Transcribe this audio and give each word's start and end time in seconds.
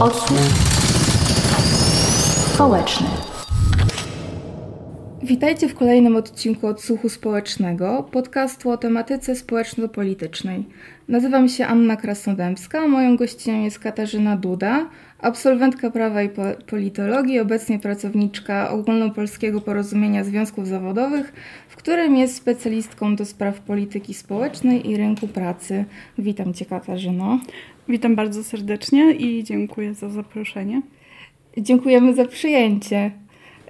Odsłuch 0.00 0.38
społeczny. 2.54 3.06
Witajcie 5.22 5.68
w 5.68 5.74
kolejnym 5.74 6.16
odcinku 6.16 6.66
Odsłuchu 6.66 7.08
Społecznego, 7.08 8.08
podcastu 8.12 8.70
o 8.70 8.76
tematyce 8.76 9.36
społeczno-politycznej. 9.36 10.64
Nazywam 11.08 11.48
się 11.48 11.66
Anna 11.66 11.96
Krasnodębska, 11.96 12.88
moją 12.88 13.16
gościnią 13.16 13.64
jest 13.64 13.78
Katarzyna 13.78 14.36
Duda, 14.36 14.86
absolwentka 15.18 15.90
prawa 15.90 16.22
i 16.22 16.30
politologii, 16.66 17.40
obecnie 17.40 17.78
pracowniczka 17.78 18.70
Ogólnopolskiego 18.70 19.60
Porozumienia 19.60 20.24
Związków 20.24 20.68
Zawodowych, 20.68 21.32
w 21.68 21.76
którym 21.76 22.16
jest 22.16 22.36
specjalistką 22.36 23.16
do 23.16 23.24
spraw 23.24 23.60
polityki 23.60 24.14
społecznej 24.14 24.90
i 24.90 24.96
rynku 24.96 25.28
pracy. 25.28 25.84
Witam 26.18 26.54
Cię 26.54 26.66
Katarzyno. 26.66 27.38
Witam 27.90 28.16
bardzo 28.16 28.44
serdecznie 28.44 29.12
i 29.12 29.44
dziękuję 29.44 29.94
za 29.94 30.08
zaproszenie. 30.08 30.82
Dziękujemy 31.56 32.14
za 32.14 32.24
przyjęcie. 32.24 33.10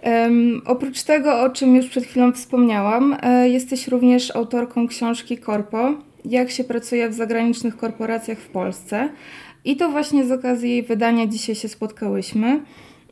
Um, 0.02 0.62
oprócz 0.66 1.02
tego, 1.02 1.40
o 1.42 1.50
czym 1.50 1.76
już 1.76 1.86
przed 1.86 2.04
chwilą 2.04 2.32
wspomniałam, 2.32 3.16
e, 3.22 3.48
jesteś 3.48 3.88
również 3.88 4.36
autorką 4.36 4.88
książki 4.88 5.38
Korpo, 5.38 5.94
jak 6.24 6.50
się 6.50 6.64
pracuje 6.64 7.08
w 7.08 7.14
zagranicznych 7.14 7.76
korporacjach 7.76 8.38
w 8.38 8.48
Polsce. 8.48 9.08
I 9.64 9.76
to 9.76 9.90
właśnie 9.90 10.24
z 10.24 10.32
okazji 10.32 10.70
jej 10.70 10.82
wydania 10.82 11.26
dzisiaj 11.26 11.54
się 11.54 11.68
spotkałyśmy. 11.68 12.60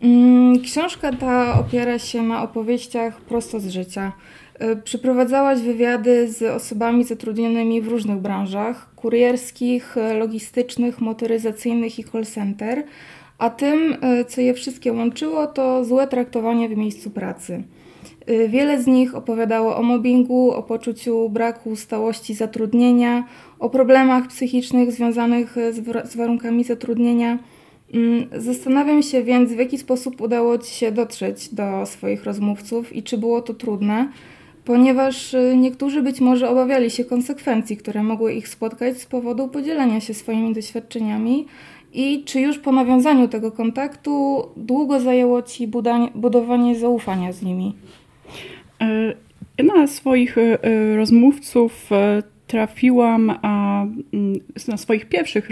Um, 0.03 0.63
książka 0.63 1.13
ta 1.13 1.61
opiera 1.61 1.99
się 1.99 2.23
na 2.23 2.43
opowieściach 2.43 3.21
prosto 3.21 3.61
z 3.61 3.69
życia. 3.69 4.13
E, 4.59 4.77
przeprowadzałaś 4.77 5.61
wywiady 5.61 6.33
z 6.33 6.43
osobami 6.43 7.05
zatrudnionymi 7.05 7.83
w 7.83 7.89
różnych 7.89 8.19
branżach 8.19 8.95
kurierskich, 8.95 9.97
logistycznych, 10.19 11.01
motoryzacyjnych 11.01 11.99
i 11.99 12.05
call 12.05 12.25
center, 12.25 12.85
a 13.39 13.51
tym, 13.51 13.97
e, 14.01 14.25
co 14.25 14.41
je 14.41 14.55
wszystkie 14.55 14.93
łączyło, 14.93 15.47
to 15.47 15.85
złe 15.85 16.07
traktowanie 16.07 16.69
w 16.69 16.77
miejscu 16.77 17.11
pracy. 17.11 17.63
E, 18.27 18.49
wiele 18.49 18.83
z 18.83 18.87
nich 18.87 19.15
opowiadało 19.15 19.77
o 19.77 19.83
mobbingu, 19.83 20.53
o 20.53 20.63
poczuciu 20.63 21.29
braku 21.31 21.77
stałości 21.77 22.35
zatrudnienia, 22.35 23.25
o 23.59 23.71
problemach 23.71 24.29
psychicznych 24.29 24.93
związanych 24.93 25.57
z 26.05 26.17
warunkami 26.17 26.65
zatrudnienia. 26.65 27.39
Mm, 27.95 28.29
zastanawiam 28.37 29.03
się 29.03 29.23
więc, 29.23 29.53
w 29.53 29.59
jaki 29.59 29.79
sposób 29.79 30.21
udało 30.21 30.59
Ci 30.59 30.75
się 30.75 30.93
dotrzeć 30.93 31.55
do 31.55 31.87
swoich 31.87 32.25
rozmówców 32.25 32.97
i 32.97 33.03
czy 33.03 33.19
było 33.19 33.43
to 33.43 33.55
trudne 33.55 34.09
ponieważ 34.69 35.35
y, 35.35 35.57
niektórzy 35.57 36.03
być 36.03 36.21
może 36.21 36.49
obawiali 36.49 36.91
się 36.91 37.05
konsekwencji, 37.05 37.77
które 37.77 38.03
mogły 38.03 38.33
ich 38.33 38.49
spotkać 38.49 38.99
z 38.99 39.07
powodu 39.07 39.49
podzielenia 39.49 40.01
się 40.01 40.15
swoimi 40.15 40.55
doświadczeniami. 40.55 41.47
I 41.93 42.25
czy 42.25 42.41
już 42.41 42.59
po 42.59 42.73
nawiązaniu 42.73 43.29
tego 43.29 43.53
kontaktu 43.53 44.43
długo 44.57 45.01
zajęło 45.01 45.43
Ci 45.43 45.69
budowanie 46.15 46.77
zaufania 46.77 47.33
z 47.33 47.43
nimi? 47.43 47.75
E, 48.81 49.15
ja 49.59 49.65
na 49.65 49.87
swoich 49.87 50.39
e, 50.39 50.59
rozmówców 50.97 51.93
e, 51.93 52.23
trafiłam, 52.47 53.31
mm, 53.31 54.41
na 54.69 54.77
swoich 54.77 55.09
pierwszych 55.09 55.49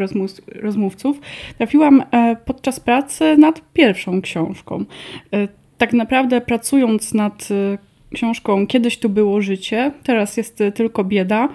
rozmówców, 0.63 1.21
trafiłam 1.59 2.03
podczas 2.45 2.81
pracy 2.81 3.37
nad 3.37 3.73
pierwszą 3.73 4.21
książką. 4.23 4.85
Tak 5.79 5.93
naprawdę 5.93 6.41
pracując 6.41 7.15
nad 7.15 7.49
książką 8.17 8.67
Kiedyś 8.67 8.99
tu 8.99 9.09
było 9.09 9.41
życie, 9.41 9.93
teraz 10.03 10.37
jest 10.37 10.63
tylko 10.75 11.05
bieda, 11.05 11.49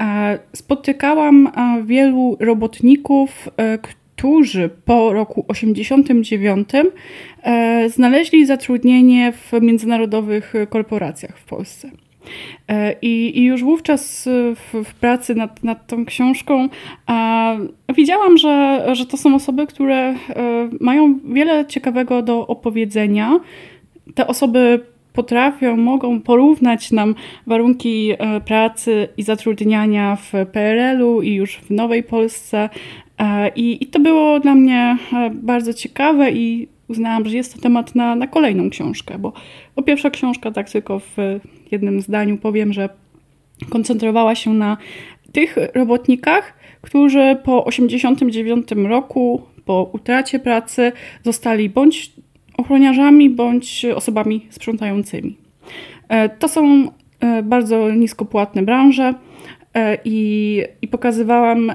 e, 0.00 0.38
spotykałam 0.52 1.46
e, 1.46 1.82
wielu 1.84 2.36
robotników, 2.40 3.48
e, 3.56 3.78
którzy 3.78 4.70
po 4.84 5.12
roku 5.12 5.44
89 5.48 6.68
znaleźli 7.88 8.46
zatrudnienie 8.46 9.32
w 9.32 9.52
międzynarodowych 9.60 10.54
korporacjach 10.68 11.38
w 11.38 11.44
Polsce. 11.44 11.90
I, 13.02 13.38
I, 13.38 13.44
już 13.44 13.64
wówczas 13.64 14.28
w, 14.56 14.84
w, 14.84 14.94
pracy 14.94 15.34
nad, 15.34 15.64
nad 15.64 15.86
tą 15.86 16.04
książką 16.04 16.68
a, 17.06 17.56
widziałam, 17.94 18.38
że, 18.38 18.86
że 18.92 19.06
to 19.06 19.16
są 19.16 19.34
osoby, 19.34 19.66
które 19.66 20.14
mają 20.80 21.18
wiele 21.24 21.66
ciekawego 21.66 22.22
do 22.22 22.46
opowiedzenia. 22.46 23.40
Te 24.14 24.26
osoby 24.26 24.91
potrafią, 25.12 25.76
mogą 25.76 26.20
porównać 26.20 26.90
nam 26.90 27.14
warunki 27.46 28.12
e, 28.12 28.40
pracy 28.40 29.08
i 29.16 29.22
zatrudniania 29.22 30.16
w 30.16 30.32
PRL-u 30.52 31.22
i 31.22 31.34
już 31.34 31.56
w 31.56 31.70
Nowej 31.70 32.02
Polsce. 32.02 32.68
E, 33.18 33.48
I, 33.48 33.84
I, 33.84 33.86
to 33.86 34.00
było 34.00 34.40
dla 34.40 34.54
mnie 34.54 34.96
e, 35.12 35.30
bardzo 35.30 35.74
ciekawe 35.74 36.30
i 36.30 36.68
uznałam, 36.88 37.28
że 37.28 37.36
jest 37.36 37.54
to 37.54 37.60
temat 37.60 37.94
na, 37.94 38.16
na 38.16 38.26
kolejną 38.26 38.70
książkę, 38.70 39.18
bo, 39.18 39.32
bo 39.76 39.82
pierwsza 39.82 40.10
książka, 40.10 40.50
tak 40.50 40.70
tylko 40.70 40.98
w 40.98 41.16
jednym 41.70 42.00
zdaniu 42.00 42.38
powiem, 42.38 42.72
że 42.72 42.88
koncentrowała 43.70 44.34
się 44.34 44.54
na 44.54 44.76
tych 45.32 45.56
robotnikach, 45.74 46.54
którzy 46.80 47.36
po 47.44 47.62
1989 47.62 48.88
roku, 48.88 49.42
po 49.64 49.90
utracie 49.92 50.38
pracy, 50.38 50.92
zostali 51.24 51.68
bądź 51.70 52.12
ochroniarzami 52.62 53.30
bądź 53.30 53.84
osobami 53.84 54.46
sprzątającymi. 54.50 55.36
E, 56.08 56.28
to 56.28 56.48
są 56.48 56.90
e, 57.20 57.42
bardzo 57.42 57.90
niskopłatne 57.90 58.62
branże 58.62 59.14
e, 59.74 59.98
i, 60.04 60.62
i 60.82 60.88
pokazywałam, 60.88 61.72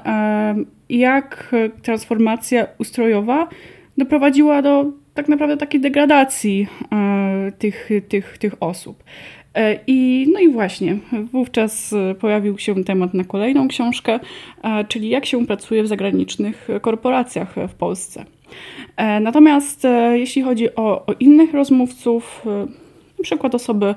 jak 0.90 1.56
transformacja 1.82 2.68
ustrojowa 2.78 3.48
doprowadziła 3.98 4.62
do 4.62 4.86
tak 5.14 5.28
naprawdę 5.28 5.58
takiej 5.58 5.82
degradacji 5.82 6.68
tych, 7.58 7.90
tych, 8.10 8.38
tych 8.38 8.56
osób. 8.60 9.04
I, 9.88 10.28
no 10.34 10.40
i 10.40 10.50
właśnie, 10.50 10.98
wówczas 11.32 11.96
pojawił 12.20 12.58
się 12.58 12.84
temat 12.84 13.14
na 13.14 13.24
kolejną 13.24 13.68
książkę, 13.68 14.20
czyli 14.88 15.10
jak 15.10 15.26
się 15.26 15.46
pracuje 15.46 15.84
w 15.84 15.88
zagranicznych 15.88 16.68
korporacjach 16.82 17.56
w 17.70 17.74
Polsce. 17.74 18.26
E, 18.98 19.20
natomiast 19.20 19.86
e, 19.86 20.20
jeśli 20.20 20.42
chodzi 20.42 20.76
o, 20.76 21.06
o 21.06 21.14
innych 21.20 21.54
rozmówców, 21.54 22.44
e, 22.46 22.50
na 23.18 23.24
przykład 23.24 23.56
osoby 23.56 23.96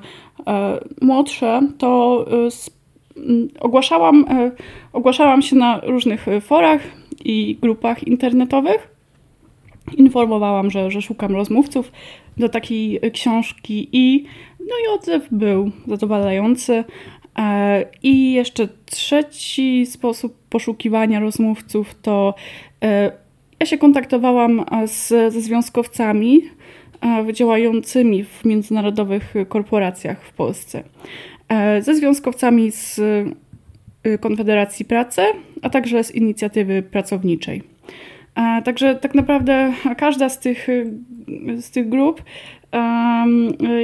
młodsze, 1.01 1.61
to 1.77 2.25
ogłaszałam, 3.59 4.25
ogłaszałam 4.93 5.41
się 5.41 5.55
na 5.55 5.79
różnych 5.79 6.25
forach 6.41 6.81
i 7.25 7.57
grupach 7.61 8.07
internetowych. 8.07 8.95
Informowałam, 9.97 10.71
że, 10.71 10.91
że 10.91 11.01
szukam 11.01 11.35
rozmówców 11.35 11.91
do 12.37 12.49
takiej 12.49 12.99
książki 13.13 13.89
i, 13.91 14.25
no 14.59 14.75
i 14.85 14.99
odzew 14.99 15.27
był 15.31 15.71
zadowalający. 15.87 16.83
I 18.03 18.33
jeszcze 18.33 18.67
trzeci 18.85 19.85
sposób 19.85 20.37
poszukiwania 20.49 21.19
rozmówców 21.19 21.95
to 22.01 22.33
ja 23.61 23.65
się 23.65 23.77
kontaktowałam 23.77 24.65
e, 24.71 24.87
z, 24.87 25.07
ze 25.07 25.41
związkowcami 25.41 26.41
e, 27.29 27.33
działającymi 27.33 28.23
w 28.23 28.45
międzynarodowych 28.45 29.33
korporacjach 29.49 30.23
w 30.23 30.33
Polsce. 30.33 30.83
E, 31.49 31.81
ze 31.81 31.95
związkowcami 31.95 32.71
z 32.71 33.01
Konfederacji 34.19 34.85
Pracy, 34.85 35.21
a 35.61 35.69
także 35.69 36.03
z 36.03 36.15
inicjatywy 36.15 36.83
pracowniczej. 36.83 37.63
Także 38.63 38.95
tak 38.95 39.15
naprawdę 39.15 39.73
każda 39.97 40.29
z 40.29 40.39
tych, 40.39 40.67
z 41.57 41.71
tych 41.71 41.89
grup 41.89 42.23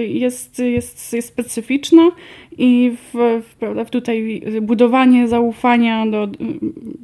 jest, 0.08 0.60
jest, 0.60 1.14
jest 1.14 1.28
specyficzna 1.28 2.12
i 2.58 2.92
w, 3.14 3.42
w, 3.86 3.90
tutaj 3.90 4.42
budowanie 4.62 5.28
zaufania 5.28 6.06
do, 6.06 6.28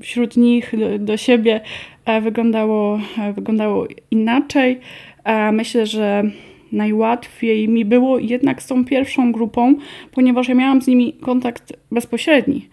wśród 0.01 0.37
nich 0.37 0.79
do, 0.79 0.99
do 0.99 1.17
siebie 1.17 1.61
E, 2.05 2.21
wyglądało, 2.21 2.99
e, 3.17 3.33
wyglądało 3.33 3.87
inaczej. 4.11 4.79
E, 5.23 5.51
myślę, 5.51 5.85
że 5.85 6.23
najłatwiej 6.71 7.69
mi 7.69 7.85
było 7.85 8.19
jednak 8.19 8.63
z 8.63 8.67
tą 8.67 8.85
pierwszą 8.85 9.31
grupą, 9.31 9.75
ponieważ 10.11 10.47
ja 10.49 10.55
miałam 10.55 10.81
z 10.81 10.87
nimi 10.87 11.13
kontakt 11.13 11.73
bezpośredni. 11.91 12.69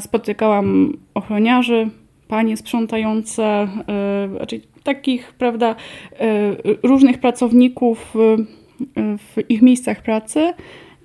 Spotykałam 0.00 0.96
ochroniarzy, 1.14 1.88
panie 2.28 2.56
sprzątające, 2.56 3.68
znaczy 4.36 4.60
takich, 4.94 5.32
prawda, 5.32 5.76
różnych 6.82 7.18
pracowników 7.18 8.14
w 8.96 9.50
ich 9.50 9.62
miejscach 9.62 10.02
pracy. 10.02 10.52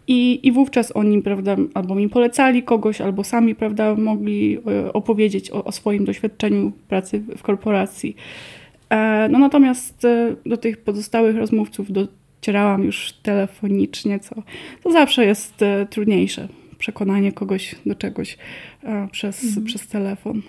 I, 0.07 0.47
I 0.47 0.51
wówczas 0.51 0.95
oni, 0.95 1.21
prawda, 1.21 1.55
albo 1.73 1.95
mi 1.95 2.09
polecali 2.09 2.63
kogoś, 2.63 3.01
albo 3.01 3.23
sami, 3.23 3.55
prawda, 3.55 3.95
mogli 3.95 4.57
e, 4.67 4.93
opowiedzieć 4.93 5.51
o, 5.51 5.63
o 5.63 5.71
swoim 5.71 6.05
doświadczeniu 6.05 6.71
pracy 6.87 7.23
w 7.37 7.41
korporacji. 7.41 8.15
E, 8.89 9.27
no 9.31 9.39
natomiast 9.39 10.05
e, 10.05 10.35
do 10.45 10.57
tych 10.57 10.77
pozostałych 10.77 11.35
rozmówców 11.35 11.87
docierałam 11.91 12.83
już 12.83 13.13
telefonicznie, 13.13 14.19
co 14.19 14.35
to 14.83 14.91
zawsze 14.91 15.25
jest 15.25 15.59
trudniejsze. 15.89 16.47
Przekonanie 16.77 17.31
kogoś 17.31 17.75
do 17.85 17.95
czegoś 17.95 18.37
przez, 19.11 19.43
mhm. 19.43 19.65
przez 19.65 19.87
telefon. 19.87 20.41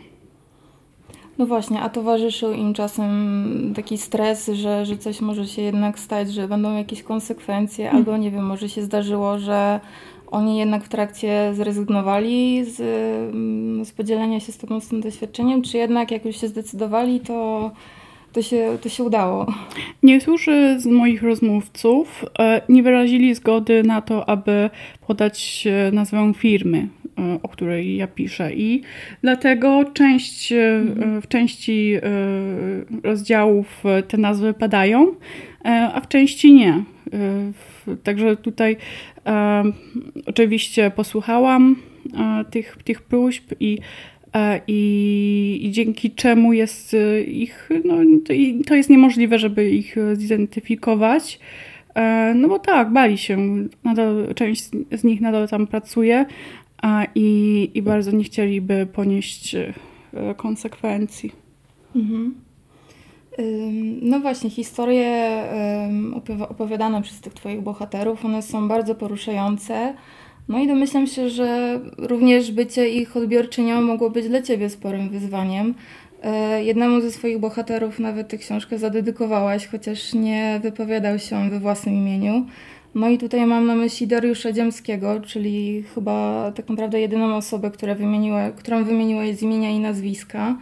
No 1.38 1.46
właśnie, 1.46 1.80
a 1.80 1.88
towarzyszył 1.88 2.52
im 2.52 2.74
czasem 2.74 3.72
taki 3.76 3.98
stres, 3.98 4.50
że, 4.54 4.86
że 4.86 4.96
coś 4.96 5.20
może 5.20 5.46
się 5.46 5.62
jednak 5.62 5.98
stać, 5.98 6.32
że 6.32 6.48
będą 6.48 6.76
jakieś 6.76 7.02
konsekwencje, 7.02 7.84
hmm. 7.84 7.96
albo 7.96 8.16
nie 8.16 8.30
wiem, 8.30 8.46
może 8.46 8.68
się 8.68 8.82
zdarzyło, 8.82 9.38
że 9.38 9.80
oni 10.30 10.58
jednak 10.58 10.84
w 10.84 10.88
trakcie 10.88 11.54
zrezygnowali 11.54 12.64
z, 12.64 12.76
z 13.88 13.92
podzielenia 13.92 14.40
się 14.40 14.52
z 14.52 14.58
tobą 14.58 14.80
z 14.80 14.88
tym 14.88 15.00
doświadczeniem, 15.00 15.62
czy 15.62 15.78
jednak 15.78 16.10
jak 16.10 16.24
już 16.24 16.40
się 16.40 16.48
zdecydowali, 16.48 17.20
to, 17.20 17.70
to, 18.32 18.42
się, 18.42 18.78
to 18.82 18.88
się 18.88 19.04
udało? 19.04 19.46
Niektórzy 20.02 20.80
z 20.80 20.86
moich 20.86 21.22
rozmówców 21.22 22.24
e, 22.38 22.62
nie 22.68 22.82
wyrazili 22.82 23.34
zgody 23.34 23.82
na 23.82 24.02
to, 24.02 24.28
aby 24.28 24.70
podać 25.06 25.68
nazwę 25.92 26.32
firmy, 26.36 26.88
o 27.42 27.48
której 27.48 27.96
ja 27.96 28.06
piszę. 28.06 28.54
I 28.54 28.82
dlatego 29.22 29.84
część, 29.84 30.52
mhm. 30.52 31.22
w 31.22 31.28
części 31.28 31.94
rozdziałów 33.02 33.84
te 34.08 34.16
nazwy 34.16 34.54
padają, 34.54 35.14
a 35.64 36.00
w 36.00 36.08
części 36.08 36.52
nie. 36.52 36.84
Także 38.02 38.36
tutaj 38.36 38.76
oczywiście 40.26 40.90
posłuchałam 40.90 41.76
tych, 42.50 42.76
tych 42.84 43.02
próśb 43.02 43.44
i, 43.60 43.78
i, 44.66 45.60
i 45.62 45.70
dzięki 45.70 46.10
czemu 46.10 46.52
jest 46.52 46.96
ich, 47.26 47.70
no 47.84 47.94
to, 48.66 48.74
jest 48.74 48.90
niemożliwe, 48.90 49.38
żeby 49.38 49.70
ich 49.70 49.96
zidentyfikować. 50.12 51.40
No 52.34 52.48
bo 52.48 52.58
tak, 52.58 52.92
bali 52.92 53.18
się. 53.18 53.38
Nadal, 53.84 54.34
część 54.34 54.70
z 54.92 55.04
nich 55.04 55.20
nadal 55.20 55.48
tam 55.48 55.66
pracuje 55.66 56.26
i, 57.14 57.70
i 57.74 57.82
bardzo 57.82 58.10
nie 58.10 58.24
chcieliby 58.24 58.86
ponieść 58.92 59.56
konsekwencji. 60.36 61.32
Mhm. 61.96 62.34
No 64.02 64.20
właśnie, 64.20 64.50
historie 64.50 65.42
opowiadane 66.48 67.02
przez 67.02 67.20
tych 67.20 67.34
Twoich 67.34 67.60
bohaterów, 67.60 68.24
one 68.24 68.42
są 68.42 68.68
bardzo 68.68 68.94
poruszające. 68.94 69.94
No 70.48 70.58
i 70.58 70.66
domyślam 70.66 71.06
się, 71.06 71.28
że 71.28 71.80
również 71.98 72.52
bycie 72.52 72.88
ich 72.88 73.16
odbiorczynią 73.16 73.82
mogło 73.82 74.10
być 74.10 74.28
dla 74.28 74.42
Ciebie 74.42 74.70
sporym 74.70 75.08
wyzwaniem. 75.08 75.74
E, 76.22 76.64
jednemu 76.64 77.00
ze 77.00 77.10
swoich 77.10 77.38
bohaterów 77.38 77.98
nawet 77.98 78.28
tę 78.28 78.38
książkę 78.38 78.78
zadedykowałaś, 78.78 79.66
chociaż 79.66 80.14
nie 80.14 80.60
wypowiadał 80.62 81.18
się 81.18 81.50
we 81.50 81.60
własnym 81.60 81.94
imieniu. 81.94 82.46
No 82.94 83.08
i 83.08 83.18
tutaj 83.18 83.46
mam 83.46 83.66
na 83.66 83.74
myśli 83.74 84.06
Dariusza 84.06 84.52
Dziemskiego, 84.52 85.20
czyli 85.20 85.84
chyba 85.94 86.52
tak 86.54 86.68
naprawdę 86.68 87.00
jedyną 87.00 87.36
osobę, 87.36 87.70
która 87.70 87.94
wymieniła, 87.94 88.50
którą 88.50 88.84
wymieniłaś 88.84 89.36
z 89.36 89.42
imienia 89.42 89.70
i 89.70 89.78
nazwiska. 89.78 90.56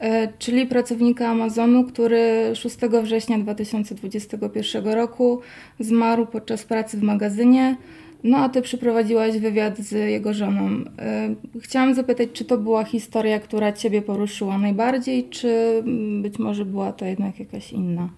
E, 0.00 0.32
czyli 0.38 0.66
pracownika 0.66 1.28
Amazonu, 1.28 1.84
który 1.84 2.50
6 2.54 2.76
września 3.02 3.38
2021 3.38 4.88
roku 4.88 5.40
zmarł 5.80 6.26
podczas 6.26 6.64
pracy 6.64 6.96
w 6.96 7.02
magazynie. 7.02 7.76
No 8.24 8.36
a 8.36 8.48
ty 8.48 8.62
przeprowadziłaś 8.62 9.38
wywiad 9.38 9.78
z 9.78 9.92
jego 9.92 10.34
żoną. 10.34 10.68
E, 10.98 11.34
chciałam 11.60 11.94
zapytać, 11.94 12.28
czy 12.32 12.44
to 12.44 12.58
była 12.58 12.84
historia, 12.84 13.40
która 13.40 13.72
ciebie 13.72 14.02
poruszyła 14.02 14.58
najbardziej, 14.58 15.24
czy 15.24 15.82
być 16.22 16.38
może 16.38 16.64
była 16.64 16.92
to 16.92 17.04
jednak 17.04 17.40
jakaś 17.40 17.72
inna? 17.72 18.08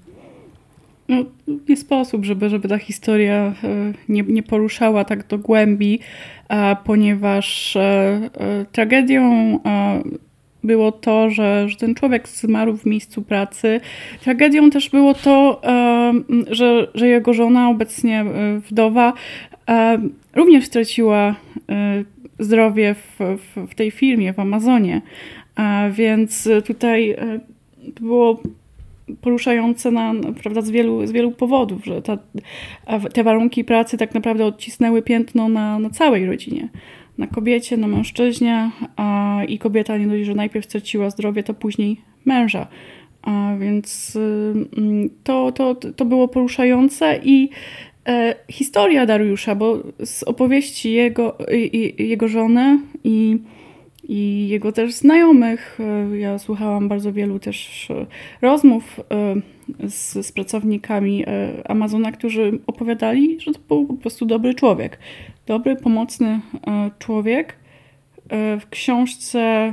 No, 1.12 1.24
nie 1.68 1.76
sposób, 1.76 2.24
żeby, 2.24 2.48
żeby 2.48 2.68
ta 2.68 2.78
historia 2.78 3.34
e, 3.64 3.92
nie, 4.08 4.22
nie 4.22 4.42
poruszała 4.42 5.04
tak 5.04 5.26
do 5.26 5.38
głębi, 5.38 5.98
ponieważ 6.84 7.78
tragedią 8.72 9.58
było 10.64 10.92
to, 10.92 11.30
że, 11.30 11.68
że 11.68 11.76
ten 11.76 11.94
człowiek 11.94 12.28
zmarł 12.28 12.76
w 12.76 12.86
miejscu 12.86 13.22
pracy. 13.22 13.80
Tragedią 14.20 14.70
też 14.70 14.90
było 14.90 15.14
to, 15.14 15.60
że, 16.50 16.88
że 16.94 17.08
jego 17.08 17.34
żona, 17.34 17.70
obecnie 17.70 18.20
e, 18.20 18.60
wdowa, 18.60 19.12
również 20.34 20.66
straciła 20.66 21.34
e, 21.68 22.04
zdrowie 22.38 22.94
w, 22.94 23.18
w, 23.18 23.70
w 23.70 23.74
tej 23.74 23.90
firmie, 23.90 24.32
w 24.32 24.38
Amazonie. 24.38 25.02
Więc 25.90 26.48
tutaj 26.66 27.10
e, 27.10 27.40
było 28.00 28.42
poruszające 29.20 29.90
na, 29.90 30.14
prawda, 30.42 30.60
z, 30.60 30.70
wielu, 30.70 31.06
z 31.06 31.12
wielu 31.12 31.30
powodów, 31.30 31.84
że 31.84 32.02
ta, 32.02 32.18
te 33.12 33.24
warunki 33.24 33.64
pracy 33.64 33.98
tak 33.98 34.14
naprawdę 34.14 34.46
odcisnęły 34.46 35.02
piętno 35.02 35.48
na, 35.48 35.78
na 35.78 35.90
całej 35.90 36.26
rodzinie 36.26 36.68
na 37.18 37.26
kobiecie, 37.26 37.76
na 37.76 37.86
mężczyźnie 37.86 38.70
a, 38.96 39.40
i 39.48 39.58
kobieta 39.58 39.96
nie 39.96 40.06
dość, 40.06 40.24
że 40.24 40.34
najpierw 40.34 40.66
straciła 40.66 41.10
zdrowie, 41.10 41.42
to 41.42 41.54
później 41.54 42.00
męża. 42.24 42.66
A, 43.22 43.56
więc 43.60 44.18
to, 45.24 45.52
to, 45.52 45.74
to 45.74 46.04
było 46.04 46.28
poruszające 46.28 47.20
i 47.24 47.48
e, 48.08 48.34
historia 48.50 49.06
Dariusza, 49.06 49.54
bo 49.54 49.82
z 50.04 50.22
opowieści 50.22 50.92
jego, 50.92 51.36
i, 51.54 51.94
jego 52.08 52.28
żony 52.28 52.80
i, 53.04 53.38
i 54.08 54.48
jego 54.48 54.72
też 54.72 54.92
znajomych, 54.92 55.78
e, 55.80 56.18
ja 56.18 56.38
słuchałam 56.38 56.88
bardzo 56.88 57.12
wielu 57.12 57.38
też 57.38 57.90
e, 57.90 58.06
rozmów 58.42 59.00
z, 59.88 60.26
z 60.26 60.32
pracownikami 60.32 61.24
Amazona, 61.64 62.12
którzy 62.12 62.58
opowiadali, 62.66 63.40
że 63.40 63.52
to 63.52 63.58
był 63.68 63.86
po 63.86 63.94
prostu 63.94 64.26
dobry 64.26 64.54
człowiek 64.54 64.98
dobry, 65.46 65.76
pomocny 65.76 66.40
e, 66.66 66.90
człowiek. 66.98 67.56
E, 68.28 68.60
w 68.60 68.68
książce 68.68 69.40
e, 69.40 69.72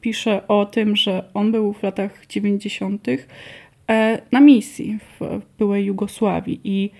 pisze 0.00 0.48
o 0.48 0.66
tym, 0.66 0.96
że 0.96 1.24
on 1.34 1.52
był 1.52 1.72
w 1.72 1.82
latach 1.82 2.26
90. 2.26 3.06
na 4.32 4.40
misji 4.40 4.98
w 5.20 5.40
byłej 5.58 5.84
Jugosławii 5.84 6.60
i 6.64 6.90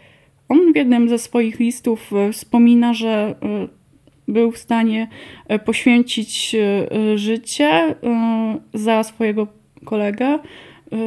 on 0.49 0.73
w 0.73 0.77
jednym 0.77 1.09
ze 1.09 1.19
swoich 1.19 1.59
listów 1.59 2.11
wspomina, 2.33 2.95
że 2.95 3.35
był 4.29 4.51
w 4.51 4.59
stanie 4.59 5.09
poświęcić 5.65 6.57
życie 7.15 7.95
za 8.75 9.03
swojego 9.03 9.47
kolegę, 9.85 10.39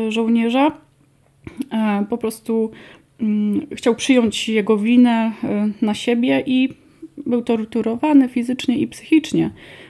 żołnierza. 0.10 0.72
Po 2.10 2.18
prostu 2.18 2.72
Mm, 3.22 3.68
chciał 3.76 3.96
przyjąć 3.96 4.50
jego 4.50 4.78
winę 4.78 5.32
na 5.82 5.94
siebie 5.94 6.44
i 6.46 6.70
był 7.18 7.42
torturowany 7.42 8.30
fizycznie 8.30 8.78
i 8.78 8.88
psychicznie. 8.88 9.50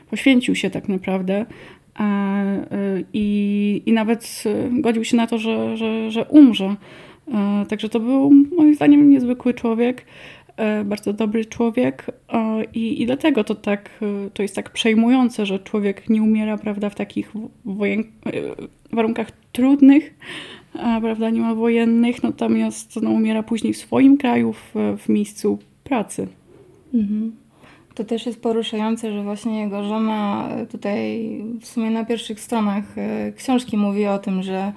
Poświęcił 0.09 0.55
się 0.55 0.69
tak 0.69 0.89
naprawdę. 0.89 1.45
I, 3.13 3.81
i 3.85 3.93
nawet 3.93 4.43
godził 4.71 5.03
się 5.03 5.17
na 5.17 5.27
to, 5.27 5.37
że, 5.37 5.77
że, 5.77 6.11
że 6.11 6.25
umrze. 6.25 6.75
Także 7.69 7.89
to 7.89 8.00
był 8.00 8.31
moim 8.57 8.75
zdaniem 8.75 9.09
niezwykły 9.09 9.53
człowiek, 9.53 10.05
bardzo 10.86 11.13
dobry 11.13 11.46
człowiek 11.46 12.06
i, 12.74 13.01
i 13.01 13.06
dlatego 13.06 13.44
to 13.44 13.56
tak, 13.56 13.89
to 14.34 14.42
jest 14.42 14.56
tak 14.56 14.70
przejmujące, 14.70 15.46
że 15.46 15.60
człowiek 15.60 16.10
nie 16.10 16.24
umiera, 16.24 16.58
prawda, 16.58 16.89
w 16.89 16.96
takich 16.96 17.32
wojen... 17.66 18.04
warunkach 18.92 19.32
trudnych, 19.51 20.13
prawda, 21.01 21.30
nie 21.30 21.42
ma 21.42 21.56
wojennych, 21.56 22.24
natomiast 22.24 22.96
no, 23.01 23.10
umiera 23.10 23.44
później 23.44 23.74
w 23.74 23.78
swoim 23.78 24.18
kraju, 24.18 24.54
w, 24.54 24.74
w 24.98 25.10
miejscu 25.10 25.60
pracy. 25.84 26.28
Mhm. 26.94 27.36
To 27.96 28.04
też 28.04 28.25
jest 28.25 28.42
poruszające, 28.42 29.12
że 29.12 29.24
właśnie 29.24 29.60
jego 29.60 29.84
żona 29.84 30.50
tutaj 30.72 31.30
w 31.62 31.66
sumie 31.66 31.89
na 31.89 32.06
pierwszych 32.06 32.39
stronach 32.39 32.98
e, 32.98 33.32
książki 33.32 33.78
mówi 33.78 34.06
o 34.06 34.20
tym, 34.20 34.44
że 34.44 34.58
e, 34.58 34.74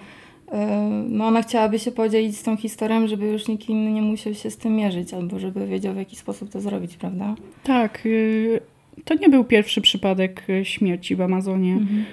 no 1.09 1.26
ona 1.26 1.42
chciałaby 1.42 1.78
się 1.78 1.92
podzielić 1.92 2.38
z 2.38 2.42
tą 2.42 2.56
historią, 2.56 3.06
żeby 3.06 3.26
już 3.26 3.49
nikt 3.49 3.68
inny 3.68 3.92
nie 3.92 4.02
musiał 4.02 4.35
się 4.35 4.50
z 4.50 4.56
tym 4.56 4.76
mierzyć, 4.76 5.14
albo 5.14 5.38
żeby 5.38 5.66
wiedział 5.66 5.94
w 5.94 5.97
jaki 5.97 6.16
sposób 6.16 6.50
to 6.50 6.61
zrobić, 6.61 6.97
prawda? 6.97 7.35
Tak. 7.64 8.06
Y, 8.06 8.61
to 9.04 9.14
nie 9.14 9.28
był 9.28 9.44
pierwszy 9.44 9.80
przypadek 9.80 10.42
y, 10.50 10.64
śmierci 10.64 11.16
w 11.16 11.21
Amazonie. 11.21 11.73
Mhm. 11.73 12.04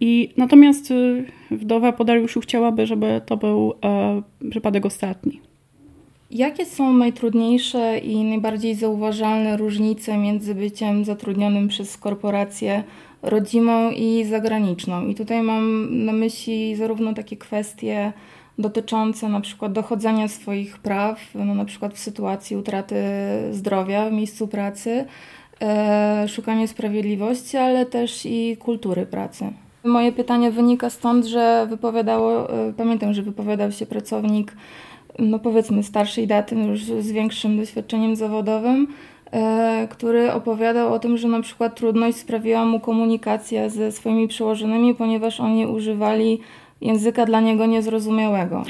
I 0.00 0.32
natomiast 0.36 0.90
y, 0.90 1.24
wdowa 1.50 1.92
po 1.92 2.04
Dariuszu 2.04 2.40
chciałaby, 2.40 2.86
żeby 2.86 3.20
to 3.26 3.36
był 3.36 3.74
e, 3.84 4.22
przypadek 4.50 4.86
ostatni. 4.86 5.40
Jakie 6.30 6.66
są 6.66 6.92
najtrudniejsze 6.92 7.98
i 7.98 8.24
najbardziej 8.24 8.74
zauważalne 8.74 9.56
różnice 9.56 10.18
między 10.18 10.54
byciem 10.54 11.04
zatrudnionym 11.04 11.68
przez 11.68 11.96
korporację 11.96 12.84
rodzimą 13.22 13.90
i 13.90 14.24
zagraniczną? 14.24 15.06
I 15.06 15.14
tutaj 15.14 15.42
mam 15.42 15.88
na 16.04 16.12
myśli 16.12 16.76
zarówno 16.76 17.14
takie 17.14 17.36
kwestie 17.36 18.12
dotyczące 18.58 19.28
na 19.28 19.40
przykład 19.40 19.72
dochodzenia 19.72 20.28
swoich 20.28 20.78
praw, 20.78 21.20
no 21.34 21.54
na 21.54 21.64
przykład 21.64 21.94
w 21.94 21.98
sytuacji 21.98 22.56
utraty 22.56 22.96
zdrowia 23.50 24.10
w 24.10 24.12
miejscu 24.12 24.48
pracy, 24.48 25.04
e, 25.62 26.28
szukanie 26.28 26.68
sprawiedliwości, 26.68 27.56
ale 27.56 27.86
też 27.86 28.26
i 28.26 28.56
kultury 28.56 29.06
pracy. 29.06 29.44
Moje 29.84 30.12
pytanie 30.12 30.50
wynika 30.50 30.90
stąd, 30.90 31.26
że 31.26 31.66
wypowiadało, 31.70 32.52
e, 32.68 32.72
pamiętam, 32.72 33.14
że 33.14 33.22
wypowiadał 33.22 33.72
się 33.72 33.86
pracownik, 33.86 34.56
no 35.18 35.38
powiedzmy 35.38 35.82
starszej 35.82 36.26
daty, 36.26 36.54
już 36.54 36.80
z 36.84 37.12
większym 37.12 37.56
doświadczeniem 37.56 38.16
zawodowym, 38.16 38.86
który 39.90 40.32
opowiadał 40.32 40.94
o 40.94 40.98
tym, 40.98 41.16
że 41.16 41.28
na 41.28 41.42
przykład 41.42 41.76
trudność 41.76 42.16
sprawiła 42.16 42.64
mu 42.64 42.80
komunikacja 42.80 43.68
ze 43.68 43.92
swoimi 43.92 44.28
przełożonymi, 44.28 44.94
ponieważ 44.94 45.40
oni 45.40 45.66
używali 45.66 46.40
języka 46.80 47.26
dla 47.26 47.40
niego 47.40 47.66
niezrozumiałego. 47.66 48.62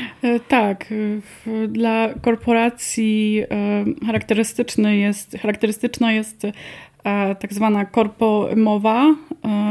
Tak, 0.49 0.87
dla 1.69 2.09
korporacji 2.23 3.43
charakterystyczny 4.07 4.97
jest, 4.97 5.37
charakterystyczna 5.43 6.13
jest 6.13 6.47
tak 7.41 7.53
zwana 7.53 7.85
korpomowa, 7.85 9.15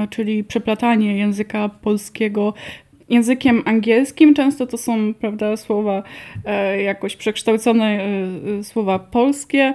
czyli 0.09 0.43
przeplatanie 0.43 1.17
języka 1.17 1.69
polskiego 1.69 2.53
językiem 3.09 3.63
angielskim. 3.65 4.33
Często 4.33 4.67
to 4.67 4.77
są 4.77 5.13
prawda, 5.13 5.57
słowa 5.57 6.03
e, 6.45 6.81
jakoś 6.81 7.15
przekształcone, 7.15 7.85
e, 7.85 7.99
e, 8.59 8.63
słowa 8.63 8.99
polskie. 8.99 9.73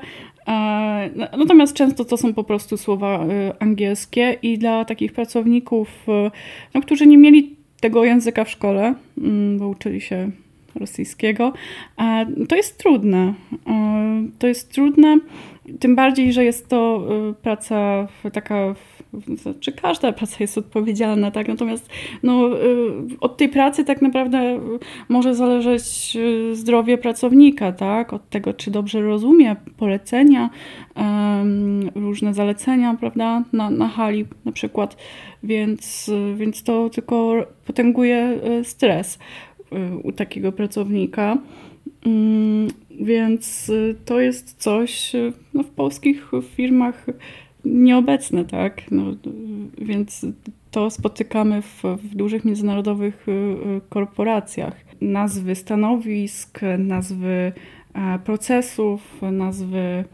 Natomiast 1.38 1.76
często 1.76 2.04
to 2.04 2.16
są 2.16 2.34
po 2.34 2.44
prostu 2.44 2.76
słowa 2.76 3.26
angielskie 3.58 4.36
i 4.42 4.58
dla 4.58 4.84
takich 4.84 5.12
pracowników, 5.12 6.06
no, 6.74 6.80
którzy 6.80 7.06
nie 7.06 7.18
mieli 7.18 7.56
tego 7.80 8.04
języka 8.04 8.44
w 8.44 8.50
szkole, 8.50 8.94
mm, 9.18 9.58
bo 9.58 9.68
uczyli 9.68 10.00
się 10.00 10.30
rosyjskiego, 10.74 11.52
to 12.48 12.56
jest 12.56 12.78
trudne. 12.78 13.34
To 14.38 14.46
jest 14.46 14.72
trudne, 14.72 15.18
tym 15.80 15.96
bardziej, 15.96 16.32
że 16.32 16.44
jest 16.44 16.68
to 16.68 17.08
praca 17.42 18.08
taka 18.32 18.74
czy 19.60 19.72
każda 19.72 20.12
praca 20.12 20.36
jest 20.40 20.58
odpowiedzialna, 20.58 21.30
tak? 21.30 21.48
Natomiast 21.48 21.88
no, 22.22 22.62
y, 22.62 23.20
od 23.20 23.36
tej 23.36 23.48
pracy 23.48 23.84
tak 23.84 24.02
naprawdę 24.02 24.60
może 25.08 25.34
zależeć 25.34 26.16
y, 26.16 26.56
zdrowie 26.56 26.98
pracownika, 26.98 27.72
tak? 27.72 28.12
Od 28.12 28.28
tego, 28.28 28.54
czy 28.54 28.70
dobrze 28.70 29.02
rozumie 29.02 29.56
polecenia, 29.76 30.50
różne 31.94 32.34
zalecenia, 32.34 32.96
prawda? 33.00 33.42
Na, 33.52 33.70
na 33.70 33.88
hali 33.88 34.24
na 34.44 34.52
przykład, 34.52 34.96
więc, 35.42 36.10
więc 36.36 36.62
to 36.62 36.90
tylko 36.90 37.34
potęguje 37.66 38.38
y, 38.60 38.64
stres 38.64 39.18
u 40.02 40.12
takiego 40.12 40.52
pracownika. 40.52 41.38
Mm, 42.06 42.68
więc 43.00 43.72
to 44.04 44.20
jest 44.20 44.62
coś 44.62 45.12
no, 45.54 45.62
w 45.62 45.70
polskich 45.70 46.30
firmach 46.56 47.06
nieobecne, 47.64 48.44
tak? 48.44 48.90
No, 48.90 49.04
więc 49.78 50.26
to 50.74 50.90
spotykamy 50.90 51.62
w, 51.62 51.82
w 51.82 52.14
dużych 52.14 52.44
międzynarodowych 52.44 53.28
y, 53.28 53.32
y, 53.32 53.80
korporacjach. 53.88 54.84
Nazwy 55.00 55.54
stanowisk, 55.54 56.60
nazwy 56.78 57.52
e, 57.94 58.18
procesów, 58.18 59.22
nazwy, 59.32 59.78
e, 59.78 60.04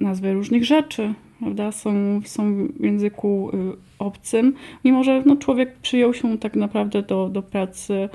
nazwy 0.00 0.32
różnych 0.32 0.64
rzeczy, 0.64 1.14
prawda? 1.40 1.72
Są, 1.72 2.20
są 2.24 2.68
w 2.80 2.84
języku 2.84 3.50
y, 3.54 3.76
obcym, 3.98 4.54
mimo 4.84 5.04
że 5.04 5.22
no, 5.26 5.36
człowiek 5.36 5.74
przyjął 5.82 6.14
się 6.14 6.38
tak 6.38 6.56
naprawdę 6.56 7.02
do, 7.02 7.28
do 7.28 7.42
pracy 7.42 8.08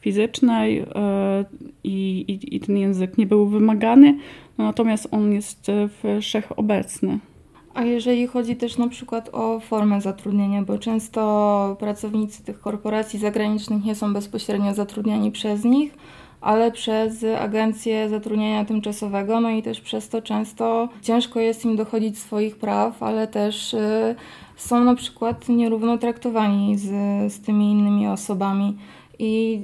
fizycznej 0.00 0.78
e, 0.78 1.44
i, 1.84 2.24
i, 2.28 2.56
i 2.56 2.60
ten 2.60 2.76
język 2.76 3.18
nie 3.18 3.26
był 3.26 3.46
wymagany, 3.46 4.18
no, 4.58 4.64
natomiast 4.64 5.08
on 5.10 5.32
jest 5.32 5.66
wszechobecny. 6.20 7.18
A 7.76 7.84
jeżeli 7.84 8.26
chodzi 8.26 8.56
też 8.56 8.78
na 8.78 8.88
przykład 8.88 9.28
o 9.32 9.60
formę 9.60 10.00
zatrudnienia, 10.00 10.62
bo 10.62 10.78
często 10.78 11.76
pracownicy 11.78 12.44
tych 12.44 12.60
korporacji 12.60 13.18
zagranicznych 13.18 13.84
nie 13.84 13.94
są 13.94 14.12
bezpośrednio 14.12 14.74
zatrudniani 14.74 15.32
przez 15.32 15.64
nich, 15.64 15.94
ale 16.40 16.72
przez 16.72 17.24
agencję 17.40 18.08
zatrudnienia 18.08 18.64
tymczasowego, 18.64 19.40
no 19.40 19.50
i 19.50 19.62
też 19.62 19.80
przez 19.80 20.08
to 20.08 20.22
często 20.22 20.88
ciężko 21.02 21.40
jest 21.40 21.64
im 21.64 21.76
dochodzić 21.76 22.18
swoich 22.18 22.56
praw, 22.56 23.02
ale 23.02 23.28
też 23.28 23.74
y, 23.74 24.14
są 24.56 24.84
na 24.84 24.94
przykład 24.94 25.48
nierówno 25.48 25.98
traktowani 25.98 26.78
z, 26.78 26.88
z 27.32 27.40
tymi 27.40 27.70
innymi 27.70 28.08
osobami. 28.08 28.76
I 29.18 29.60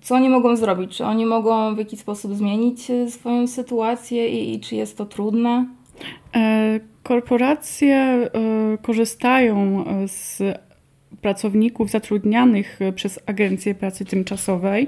co 0.00 0.14
oni 0.14 0.28
mogą 0.28 0.56
zrobić? 0.56 0.96
Czy 0.96 1.04
oni 1.04 1.26
mogą 1.26 1.74
w 1.74 1.78
jakiś 1.78 2.00
sposób 2.00 2.34
zmienić 2.34 2.90
y, 2.90 3.10
swoją 3.10 3.46
sytuację 3.46 4.28
i, 4.28 4.54
i 4.54 4.60
czy 4.60 4.76
jest 4.76 4.98
to 4.98 5.06
trudne? 5.06 5.66
E, 6.36 6.91
korporacje 7.02 7.96
e, 7.96 8.28
korzystają 8.82 9.84
e, 9.86 10.08
z 10.08 10.42
pracowników 11.20 11.90
zatrudnianych 11.90 12.78
przez 12.94 13.20
Agencję 13.26 13.74
Pracy 13.74 14.04
Tymczasowej 14.04 14.86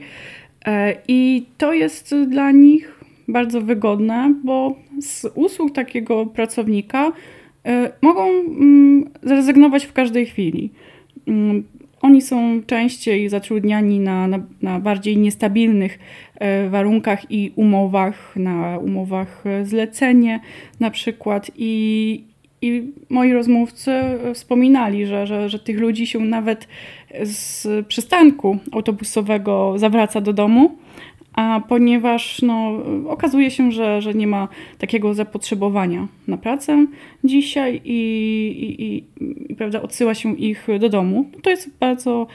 i 1.09 1.47
to 1.59 1.73
jest 1.73 2.15
dla 2.29 2.51
nich 2.51 3.05
bardzo 3.29 3.61
wygodne, 3.61 4.35
bo 4.45 4.77
z 5.01 5.27
usług 5.35 5.73
takiego 5.73 6.27
pracownika 6.27 7.13
mogą 8.03 8.31
mm, 8.31 9.11
zrezygnować 9.23 9.85
w 9.85 9.93
każdej 9.93 10.27
chwili. 10.27 10.71
Oni 12.05 12.23
są 12.23 12.63
częściej 12.67 13.29
zatrudniani 13.29 14.01
na, 14.01 14.27
na, 14.29 14.39
na 14.63 14.81
bardziej 14.81 15.17
niestabilnych 15.17 15.99
e, 16.35 16.69
warunkach 16.69 17.31
i 17.31 17.53
umowach, 17.57 18.37
na 18.37 18.79
umowach 18.79 19.45
zlecenie 19.63 20.41
na 20.81 20.91
przykład. 20.91 21.51
I, 21.57 22.25
i 22.63 22.93
moi 23.09 23.33
rozmówcy 23.33 23.93
wspominali, 24.35 25.07
że, 25.07 25.27
że, 25.27 25.49
że 25.49 25.59
tych 25.59 25.79
ludzi 25.79 26.07
się 26.07 26.21
nawet 26.21 26.69
z 27.23 27.67
przystanku 27.87 28.59
autobusowego 28.73 29.79
zawraca 29.79 30.21
do 30.21 30.33
domu, 30.33 30.79
a 31.35 31.61
ponieważ 31.69 32.43
no, 32.43 32.73
okazuje 33.09 33.51
się, 33.51 33.73
że, 33.73 34.03
że 34.03 34.15
nie 34.15 34.27
ma 34.27 34.49
takiego 34.79 35.15
zapotrzebowania 35.15 36.07
na 36.29 36.37
pracę 36.37 36.87
dzisiaj 37.25 37.81
i, 37.85 37.99
i, 38.61 38.85
i, 38.85 39.05
i 39.53 39.55
prawda, 39.55 39.83
odsyła 39.83 40.15
się 40.15 40.37
ich 40.37 40.67
do 40.81 40.89
domu, 40.89 41.31
to 41.43 41.51
jest 41.51 41.79
bardzo 41.81 42.27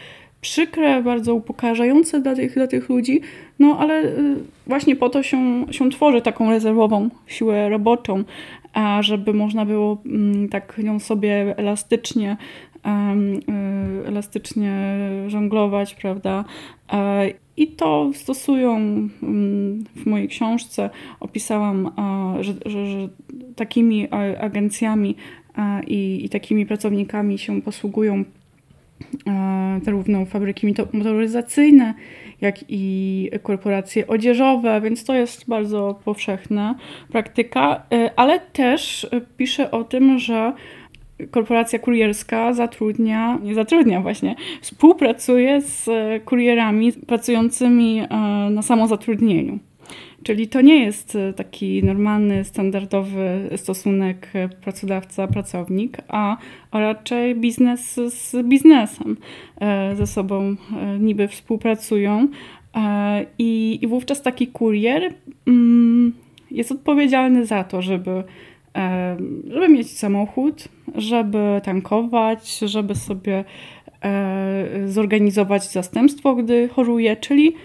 przykre, 0.41 1.03
bardzo 1.03 1.35
upokarzające 1.35 2.21
dla 2.21 2.35
tych, 2.35 2.53
dla 2.53 2.67
tych 2.67 2.89
ludzi, 2.89 3.21
no 3.59 3.77
ale 3.79 4.03
y, 4.03 4.35
właśnie 4.67 4.95
po 4.95 5.09
to 5.09 5.23
się, 5.23 5.65
się 5.71 5.89
tworzy 5.89 6.21
taką 6.21 6.49
rezerwową 6.49 7.09
siłę 7.27 7.69
roboczą, 7.69 8.23
a 8.73 9.01
żeby 9.01 9.33
można 9.33 9.65
było 9.65 10.01
mm, 10.05 10.49
tak 10.49 10.77
nią 10.77 10.99
sobie 10.99 11.57
elastycznie 11.57 12.37
y, 12.85 14.07
elastycznie 14.07 14.97
żonglować, 15.27 15.95
prawda? 15.95 16.45
I 17.59 17.67
to 17.67 18.11
stosują 18.13 18.75
mm, 18.77 19.83
w 19.95 20.05
mojej 20.05 20.27
książce. 20.27 20.89
Opisałam, 21.19 21.91
że, 22.41 22.53
że, 22.65 22.85
że 22.85 23.09
takimi 23.55 24.07
agencjami 24.39 25.15
i, 25.87 26.25
i, 26.25 26.29
takimi 26.29 26.65
pracownikami 26.65 27.37
się 27.37 27.61
posługują 27.61 28.23
zarówno 29.83 30.25
fabryki 30.25 30.75
motoryzacyjne, 30.93 31.93
jak 32.41 32.55
i 32.69 33.29
korporacje 33.43 34.07
odzieżowe, 34.07 34.81
więc 34.81 35.03
to 35.03 35.15
jest 35.15 35.49
bardzo 35.49 35.99
powszechna 36.05 36.75
praktyka, 37.11 37.83
e, 37.93 38.11
ale 38.15 38.39
też 38.39 39.09
piszę 39.37 39.71
o 39.71 39.83
tym, 39.83 40.19
że 40.19 40.53
korporacja 41.31 41.79
kurierska 41.79 42.53
zatrudnia, 42.53 43.39
nie 43.43 43.55
zatrudnia 43.55 44.01
właśnie, 44.01 44.35
współpracuje 44.61 45.61
z 45.61 45.87
e, 45.87 46.19
kurierami 46.19 46.93
pracującymi 46.93 47.99
e, 47.99 48.07
na 48.49 48.61
samozatrudnieniu. 48.61 49.59
Czyli 50.23 50.47
to 50.47 50.61
nie 50.61 50.83
jest 50.83 51.15
e, 51.15 51.33
taki 51.33 51.83
normalny, 51.83 52.43
standardowy 52.43 53.49
stosunek 53.55 54.31
pracodawca-pracownik, 54.61 55.97
a 56.07 56.37
raczej 56.71 57.35
biznes 57.35 57.95
z 57.95 58.47
biznesem 58.47 59.17
ze 59.95 60.07
sobą 60.07 60.55
niby 60.99 61.27
współpracują. 61.27 62.27
I, 63.37 63.79
wówczas 63.87 64.21
taki 64.21 64.47
kurier 64.47 65.13
mm, 65.47 66.13
jest 66.51 66.71
odpowiedzialny 66.71 67.45
za 67.45 67.63
to, 67.63 67.81
żeby 67.81 68.23
żeby 69.47 69.69
mieć 69.69 69.97
samochód, 69.97 70.67
żeby 70.95 71.61
tankować, 71.63 72.59
żeby 72.59 72.95
sobie 72.95 73.43
e, 74.01 74.87
zorganizować 74.87 75.71
zastępstwo, 75.71 76.35
gdy 76.35 76.67
choruje, 76.67 77.15
czyli 77.15 77.55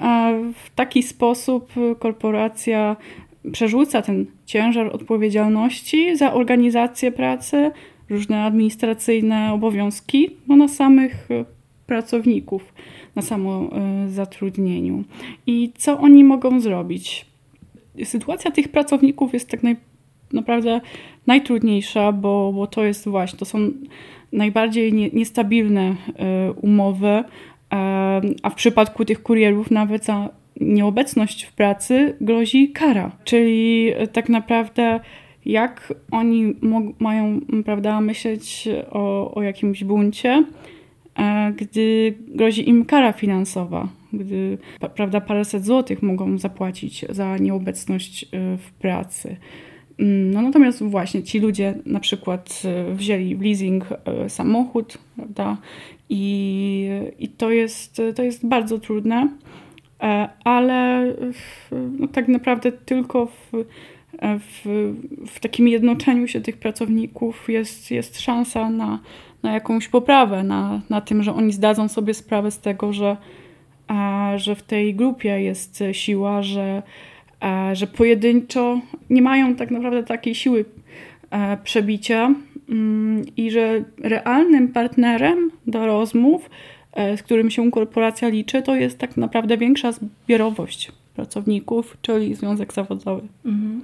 e, 0.00 0.42
w 0.54 0.70
taki 0.74 1.02
sposób 1.02 1.72
korporacja 1.98 2.96
przerzuca 3.52 4.02
ten 4.02 4.26
ciężar 4.46 4.86
odpowiedzialności 4.86 6.16
za 6.16 6.32
organizację 6.32 7.12
pracy, 7.12 7.70
różne 8.10 8.42
administracyjne 8.44 9.52
obowiązki 9.52 10.30
no 10.48 10.56
na 10.56 10.68
samych 10.68 11.28
pracowników, 11.86 12.74
na 13.16 13.22
samo 13.22 13.70
e, 13.72 14.08
zatrudnieniu. 14.08 15.04
I 15.46 15.72
co 15.76 15.98
oni 15.98 16.24
mogą 16.24 16.60
zrobić? 16.60 17.26
Sytuacja 18.04 18.50
tych 18.50 18.68
pracowników 18.68 19.32
jest 19.32 19.48
tak 19.48 19.62
naj, 19.62 19.76
naprawdę 20.32 20.80
najtrudniejsza, 21.26 22.12
bo, 22.12 22.52
bo 22.52 22.66
to 22.66 22.84
jest 22.84 23.08
właśnie, 23.08 23.38
to 23.38 23.44
są 23.44 23.58
najbardziej 24.32 24.92
nie, 24.92 25.10
niestabilne 25.10 25.90
y, 25.90 26.52
umowy, 26.52 27.08
y, 27.08 27.24
a 28.42 28.50
w 28.50 28.54
przypadku 28.54 29.04
tych 29.04 29.22
kurierów 29.22 29.70
nawet 29.70 30.04
za 30.04 30.28
nieobecność 30.60 31.44
w 31.44 31.52
pracy 31.52 32.16
grozi 32.20 32.72
kara. 32.72 33.10
Czyli 33.24 33.92
tak 34.12 34.28
naprawdę 34.28 35.00
jak 35.48 35.94
oni 36.10 36.54
mają 36.98 37.40
prawda, 37.64 38.00
myśleć 38.00 38.68
o, 38.90 39.34
o 39.34 39.42
jakimś 39.42 39.84
buncie, 39.84 40.44
e, 41.18 41.52
gdy 41.56 42.14
grozi 42.28 42.68
im 42.68 42.84
kara 42.84 43.12
finansowa, 43.12 43.88
gdy 44.12 44.58
prawda, 44.94 45.20
paręset 45.20 45.64
złotych 45.64 46.02
mogą 46.02 46.38
zapłacić 46.38 47.04
za 47.08 47.36
nieobecność 47.36 48.24
e, 48.24 48.28
w 48.56 48.72
pracy. 48.72 49.36
Mm, 49.98 50.30
no 50.30 50.42
natomiast 50.42 50.82
właśnie 50.82 51.22
ci 51.22 51.40
ludzie 51.40 51.74
na 51.86 52.00
przykład 52.00 52.62
e, 52.64 52.94
wzięli 52.94 53.36
w 53.36 53.42
leasing 53.42 53.84
samochód, 54.28 54.98
prawda, 55.16 55.56
i, 56.08 56.88
i 57.18 57.28
to, 57.28 57.50
jest, 57.50 58.02
to 58.14 58.22
jest 58.22 58.46
bardzo 58.46 58.78
trudne, 58.78 59.28
ale 60.44 61.06
no, 61.98 62.08
tak 62.08 62.28
naprawdę 62.28 62.72
tylko 62.72 63.26
w 63.26 63.52
w, 64.22 64.64
w 65.26 65.40
takim 65.40 65.68
jednoczeniu 65.68 66.28
się 66.28 66.40
tych 66.40 66.56
pracowników 66.56 67.48
jest, 67.48 67.90
jest 67.90 68.20
szansa 68.20 68.70
na, 68.70 68.98
na 69.42 69.52
jakąś 69.52 69.88
poprawę, 69.88 70.42
na, 70.42 70.80
na 70.90 71.00
tym, 71.00 71.22
że 71.22 71.34
oni 71.34 71.52
zdadzą 71.52 71.88
sobie 71.88 72.14
sprawę 72.14 72.50
z 72.50 72.60
tego, 72.60 72.92
że, 72.92 73.16
a, 73.86 74.32
że 74.36 74.54
w 74.54 74.62
tej 74.62 74.94
grupie 74.94 75.42
jest 75.42 75.84
siła, 75.92 76.42
że, 76.42 76.82
że 77.72 77.86
pojedynczo 77.86 78.80
nie 79.10 79.22
mają 79.22 79.54
tak 79.54 79.70
naprawdę 79.70 80.04
takiej 80.04 80.34
siły 80.34 80.64
a, 81.30 81.56
przebicia 81.64 82.34
mm, 82.68 83.22
i 83.36 83.50
że 83.50 83.84
realnym 83.98 84.68
partnerem 84.68 85.50
do 85.66 85.86
rozmów, 85.86 86.50
e, 86.92 87.16
z 87.16 87.22
którym 87.22 87.50
się 87.50 87.70
korporacja 87.70 88.28
liczy, 88.28 88.62
to 88.62 88.76
jest 88.76 88.98
tak 88.98 89.16
naprawdę 89.16 89.56
większa 89.56 89.92
zbiorowość 89.92 90.92
pracowników, 91.14 91.96
czyli 92.02 92.34
związek 92.34 92.72
zawodowy. 92.72 93.28
Mhm. 93.44 93.80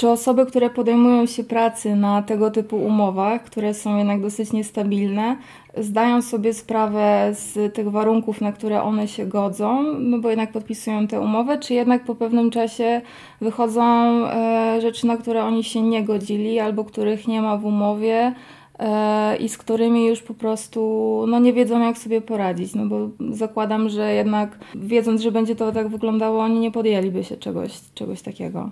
Czy 0.00 0.08
osoby, 0.08 0.46
które 0.46 0.70
podejmują 0.70 1.26
się 1.26 1.44
pracy 1.44 1.96
na 1.96 2.22
tego 2.22 2.50
typu 2.50 2.76
umowach, 2.76 3.44
które 3.44 3.74
są 3.74 3.96
jednak 3.96 4.20
dosyć 4.20 4.52
niestabilne, 4.52 5.36
zdają 5.76 6.22
sobie 6.22 6.54
sprawę 6.54 7.30
z 7.32 7.74
tych 7.74 7.90
warunków, 7.90 8.40
na 8.40 8.52
które 8.52 8.82
one 8.82 9.08
się 9.08 9.26
godzą, 9.26 9.82
no 9.98 10.18
bo 10.18 10.30
jednak 10.30 10.52
podpisują 10.52 11.06
tę 11.06 11.20
umowę, 11.20 11.58
czy 11.58 11.74
jednak 11.74 12.04
po 12.04 12.14
pewnym 12.14 12.50
czasie 12.50 13.00
wychodzą 13.40 13.82
e, 13.82 14.78
rzeczy, 14.80 15.06
na 15.06 15.16
które 15.16 15.44
oni 15.44 15.64
się 15.64 15.82
nie 15.82 16.04
godzili 16.04 16.58
albo 16.60 16.84
których 16.84 17.28
nie 17.28 17.42
ma 17.42 17.56
w 17.56 17.64
umowie 17.64 18.34
e, 18.78 19.36
i 19.36 19.48
z 19.48 19.58
którymi 19.58 20.06
już 20.06 20.22
po 20.22 20.34
prostu 20.34 20.80
no, 21.28 21.38
nie 21.38 21.52
wiedzą, 21.52 21.80
jak 21.80 21.98
sobie 21.98 22.20
poradzić. 22.20 22.74
No 22.74 22.86
bo 22.86 23.08
zakładam, 23.30 23.88
że 23.88 24.14
jednak 24.14 24.58
wiedząc, 24.74 25.20
że 25.20 25.32
będzie 25.32 25.56
to 25.56 25.72
tak 25.72 25.88
wyglądało, 25.88 26.42
oni 26.42 26.60
nie 26.60 26.70
podjęliby 26.70 27.24
się 27.24 27.36
czegoś, 27.36 27.72
czegoś 27.94 28.22
takiego. 28.22 28.70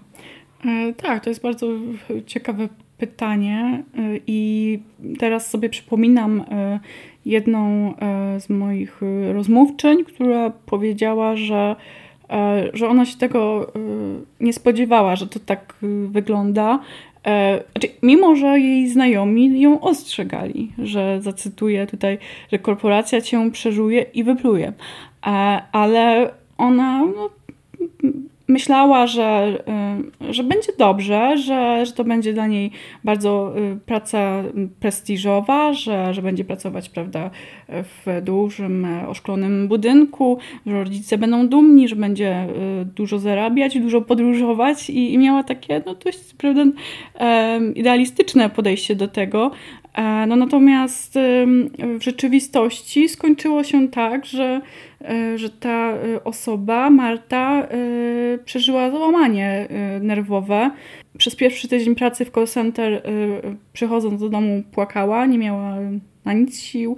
E, 0.65 0.93
tak, 0.93 1.25
to 1.25 1.31
jest 1.31 1.43
bardzo 1.43 1.67
ciekawe 2.27 2.69
pytanie 2.99 3.83
e, 3.99 4.01
i 4.27 4.79
teraz 5.19 5.51
sobie 5.51 5.69
przypominam 5.69 6.41
e, 6.41 6.81
jedną 7.25 7.95
z 8.39 8.51
moich 8.51 9.01
rozmówczyń, 9.33 10.05
która 10.05 10.51
powiedziała, 10.51 11.37
że, 11.37 11.77
że 12.73 12.89
ona 12.89 13.05
się 13.05 13.19
tego 13.19 13.73
nie 14.41 14.53
spodziewała, 14.53 15.17
że 15.17 15.27
to 15.27 15.41
tak 15.41 15.75
wygląda. 16.07 16.79
Znaczy, 17.73 17.89
mimo, 18.03 18.37
że 18.37 18.61
jej 18.61 18.89
znajomi 18.89 19.61
ją 19.61 19.81
ostrzegali, 19.81 20.73
że 20.79 21.23
zacytuję 21.23 21.87
tutaj, 21.87 22.19
że 22.53 22.59
korporacja 22.59 23.21
cię 23.21 23.51
przeżuje 23.51 24.03
i 24.03 24.25
wypluje. 24.25 24.73
Ale 25.73 26.31
ona 26.59 27.07
no, 27.07 27.31
myślała, 28.49 29.07
że, 29.07 29.59
y, 30.29 30.33
że 30.33 30.45
będzie 30.45 30.73
dobrze, 30.79 31.37
że, 31.39 31.87
że 31.87 31.93
to 31.93 32.05
będzie 32.05 32.33
dla 32.33 32.47
niej 32.47 32.71
bardzo 33.05 33.55
y, 33.59 33.79
praca 33.87 34.43
prestiżowa, 34.81 35.73
że, 35.73 36.15
że 36.15 36.23
będzie 36.23 36.45
pracować 36.45 36.89
prawda, 36.89 37.31
w 37.69 38.23
dużym, 38.23 38.87
oszklonym 39.09 39.69
budynku, 39.69 40.39
że 40.67 40.73
rodzice 40.73 41.19
będą 41.19 41.49
dumni, 41.49 41.89
że 41.89 41.97
będzie 41.97 42.45
y, 42.83 42.85
dużo 42.85 43.19
zarabiać, 43.19 43.79
dużo 43.79 44.01
podróżować 44.01 44.91
i, 44.91 45.13
i 45.13 45.19
miała 45.19 45.43
takie 45.43 45.83
no, 45.87 45.95
dość 45.95 46.35
prawda, 46.39 46.65
idealistyczne 47.75 48.51
podejście 48.51 48.97
do 48.97 49.09
tego. 49.09 49.51
E, 49.95 50.27
no 50.27 50.37
natomiast 50.37 51.15
w 51.99 52.03
rzeczywistości 52.03 53.09
skończyło 53.09 53.65
się 53.65 53.89
tak, 53.89 54.27
że, 54.27 54.61
że 55.37 55.51
ta 55.51 55.93
e, 55.93 56.25
osoba, 56.25 56.91
Marta, 56.91 57.69
przeżyła 58.45 58.91
załamanie 58.91 59.69
nerwowe. 60.01 60.71
Przez 61.19 61.37
pierwszy 61.37 61.69
tydzień 61.69 61.95
pracy 61.95 62.25
w 62.25 62.31
call 62.31 62.47
center, 62.47 63.03
przychodząc 63.73 64.21
do 64.21 64.29
domu, 64.29 64.63
płakała, 64.73 65.27
nie 65.27 65.39
miała 65.39 65.77
na 66.25 66.33
nic 66.33 66.61
sił, 66.61 66.97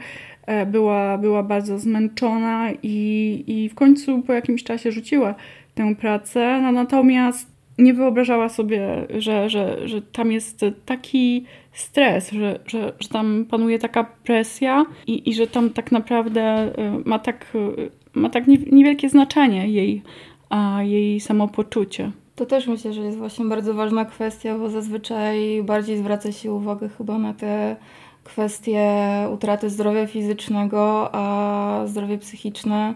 była, 0.67 1.19
była 1.19 1.43
bardzo 1.43 1.79
zmęczona 1.79 2.69
i, 2.83 3.45
i 3.47 3.69
w 3.69 3.75
końcu 3.75 4.23
po 4.23 4.33
jakimś 4.33 4.65
czasie 4.65 4.93
rzuciła 4.93 5.35
tę 5.75 5.95
pracę. 5.95 6.61
No, 6.63 6.73
natomiast 6.73 7.51
nie 7.79 7.95
wyobrażała 7.95 8.49
sobie, 8.49 9.07
że, 9.19 9.51
że, 9.51 9.89
że 9.89 10.03
tam 10.03 10.33
jest 10.33 10.65
taki 10.85 11.45
stres, 11.73 12.31
że, 12.31 12.61
że, 12.67 12.93
że 13.01 13.09
tam 13.09 13.45
panuje 13.51 13.79
taka 13.79 14.05
presja 14.05 14.87
i, 15.07 15.31
i 15.31 15.35
że 15.35 15.47
tam 15.47 15.71
tak 15.71 15.93
naprawdę 15.93 16.73
y, 16.79 17.03
ma 17.05 17.19
tak, 17.19 17.47
y, 17.55 17.91
ma 18.15 18.31
tak 18.31 18.47
niewielkie 18.47 19.09
znaczenie 19.09 19.69
jej, 19.69 20.03
a 20.51 20.83
jej 20.83 21.21
samopoczucie. 21.21 22.11
To 22.37 22.47
też 22.47 22.67
myślę, 22.67 22.93
że 22.93 23.03
jest 23.03 23.19
właśnie 23.19 23.45
bardzo 23.45 23.75
ważna 23.75 24.05
kwestia, 24.05 24.59
bo 24.59 24.71
zazwyczaj 24.71 25.63
bardziej 25.63 25.99
zwraca 25.99 26.33
się 26.33 26.53
uwagę 26.53 26.89
chyba 26.89 27.19
na 27.19 27.35
te 27.35 27.77
kwestie 28.25 29.03
utraty 29.33 29.71
zdrowia 29.71 30.07
fizycznego, 30.07 31.11
a 31.13 31.83
zdrowie 31.87 32.19
psychiczne 32.19 32.95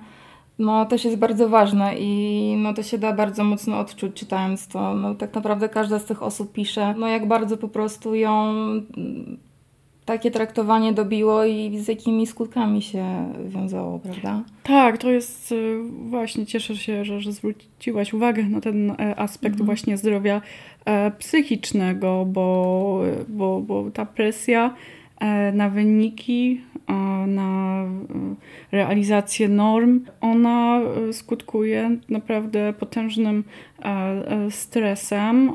no, 0.58 0.86
też 0.86 1.04
jest 1.04 1.16
bardzo 1.16 1.48
ważne 1.48 1.94
i 1.98 2.56
no, 2.58 2.74
to 2.74 2.82
się 2.82 2.98
da 2.98 3.12
bardzo 3.12 3.44
mocno 3.44 3.78
odczuć 3.78 4.14
czytając 4.14 4.68
to. 4.68 4.94
No, 4.94 5.14
tak 5.14 5.34
naprawdę 5.34 5.68
każda 5.68 5.98
z 5.98 6.04
tych 6.04 6.22
osób 6.22 6.52
pisze, 6.52 6.94
no 6.98 7.08
jak 7.08 7.28
bardzo 7.28 7.56
po 7.56 7.68
prostu 7.68 8.14
ją 8.14 8.50
mm, 8.50 9.38
takie 10.04 10.30
traktowanie 10.30 10.92
dobiło 10.92 11.44
i 11.44 11.78
z 11.78 11.88
jakimi 11.88 12.26
skutkami 12.26 12.82
się 12.82 13.32
wiązało, 13.46 13.98
prawda? 13.98 14.42
Tak, 14.62 14.98
to 14.98 15.10
jest 15.10 15.52
y, 15.52 15.78
właśnie, 16.08 16.46
cieszę 16.46 16.76
się, 16.76 17.04
że, 17.04 17.20
że 17.20 17.32
zwróciłaś 17.32 18.12
uwagę 18.12 18.42
na 18.42 18.60
ten 18.60 18.90
e, 18.90 19.18
aspekt 19.18 19.54
mhm. 19.54 19.66
właśnie 19.66 19.96
zdrowia 19.96 20.40
e, 20.84 21.10
psychicznego, 21.10 22.24
bo, 22.28 23.00
bo, 23.28 23.60
bo 23.60 23.90
ta 23.90 24.06
presja 24.06 24.74
na 25.52 25.68
wyniki 25.68 26.60
na 27.26 27.82
e, 27.84 27.86
realizację 28.72 29.48
norm, 29.48 30.00
ona 30.20 30.80
e, 30.80 31.12
skutkuje 31.12 31.96
naprawdę 32.08 32.72
potężnym 32.78 33.44
e, 33.82 34.50
stresem. 34.50 35.52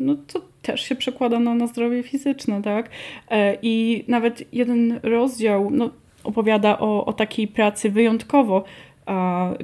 No 0.00 0.14
to 0.26 0.40
też 0.62 0.80
się 0.80 0.96
przekłada 0.96 1.40
na, 1.40 1.54
na 1.54 1.66
zdrowie 1.66 2.02
fizyczne, 2.02 2.62
tak? 2.62 2.90
I 3.62 4.04
nawet 4.08 4.54
jeden 4.54 5.00
rozdział 5.02 5.70
no, 5.70 5.90
opowiada 6.24 6.78
o, 6.78 7.06
o 7.06 7.12
takiej 7.12 7.48
pracy 7.48 7.90
wyjątkowo 7.90 8.64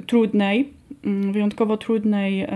trudnej, 0.07 0.73
mm, 1.05 1.31
wyjątkowo 1.31 1.77
trudnej 1.77 2.47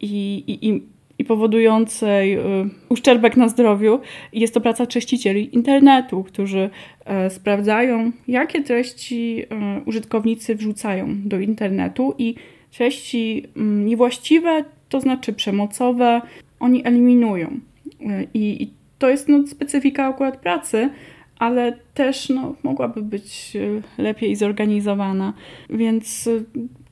i, 0.00 0.44
i, 0.46 0.68
i 0.68 0.82
powodującej 1.24 2.38
y, 2.38 2.40
uszczerbek 2.88 3.36
na 3.36 3.48
zdrowiu. 3.48 4.00
Jest 4.32 4.54
to 4.54 4.60
praca 4.60 4.86
czyścicieli 4.86 5.54
internetu, 5.54 6.24
którzy 6.24 6.70
e, 7.04 7.30
sprawdzają, 7.30 8.12
jakie 8.28 8.62
treści 8.62 9.42
e, 9.50 9.80
użytkownicy 9.86 10.54
wrzucają 10.54 11.08
do 11.24 11.40
internetu 11.40 12.14
i 12.18 12.34
treści 12.70 13.46
mm, 13.56 13.86
niewłaściwe, 13.86 14.64
to 14.88 15.00
znaczy 15.00 15.32
przemocowe, 15.32 16.20
oni 16.60 16.86
eliminują. 16.86 17.60
E, 18.00 18.24
I, 18.34 18.62
i 18.62 18.70
to 18.98 19.08
jest 19.08 19.28
no, 19.28 19.46
specyfika 19.46 20.06
akurat 20.06 20.36
pracy, 20.36 20.90
ale 21.38 21.78
też 21.94 22.28
no, 22.28 22.54
mogłaby 22.62 23.02
być 23.02 23.52
lepiej 23.98 24.36
zorganizowana. 24.36 25.32
Więc 25.70 26.28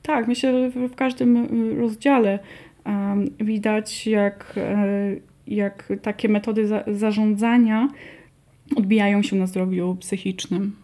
tak, 0.01 0.27
myślę, 0.27 0.51
że 0.71 0.87
w 0.89 0.95
każdym 0.95 1.47
rozdziale 1.79 2.39
widać, 3.39 4.07
jak, 4.07 4.53
e, 4.57 4.87
jak 5.47 5.93
takie 6.01 6.29
metody 6.29 6.67
za 6.67 6.83
zarządzania 6.87 7.87
odbijają 8.75 9.23
się 9.23 9.35
na 9.35 9.47
zdrowiu 9.47 9.95
psychicznym. 9.95 10.75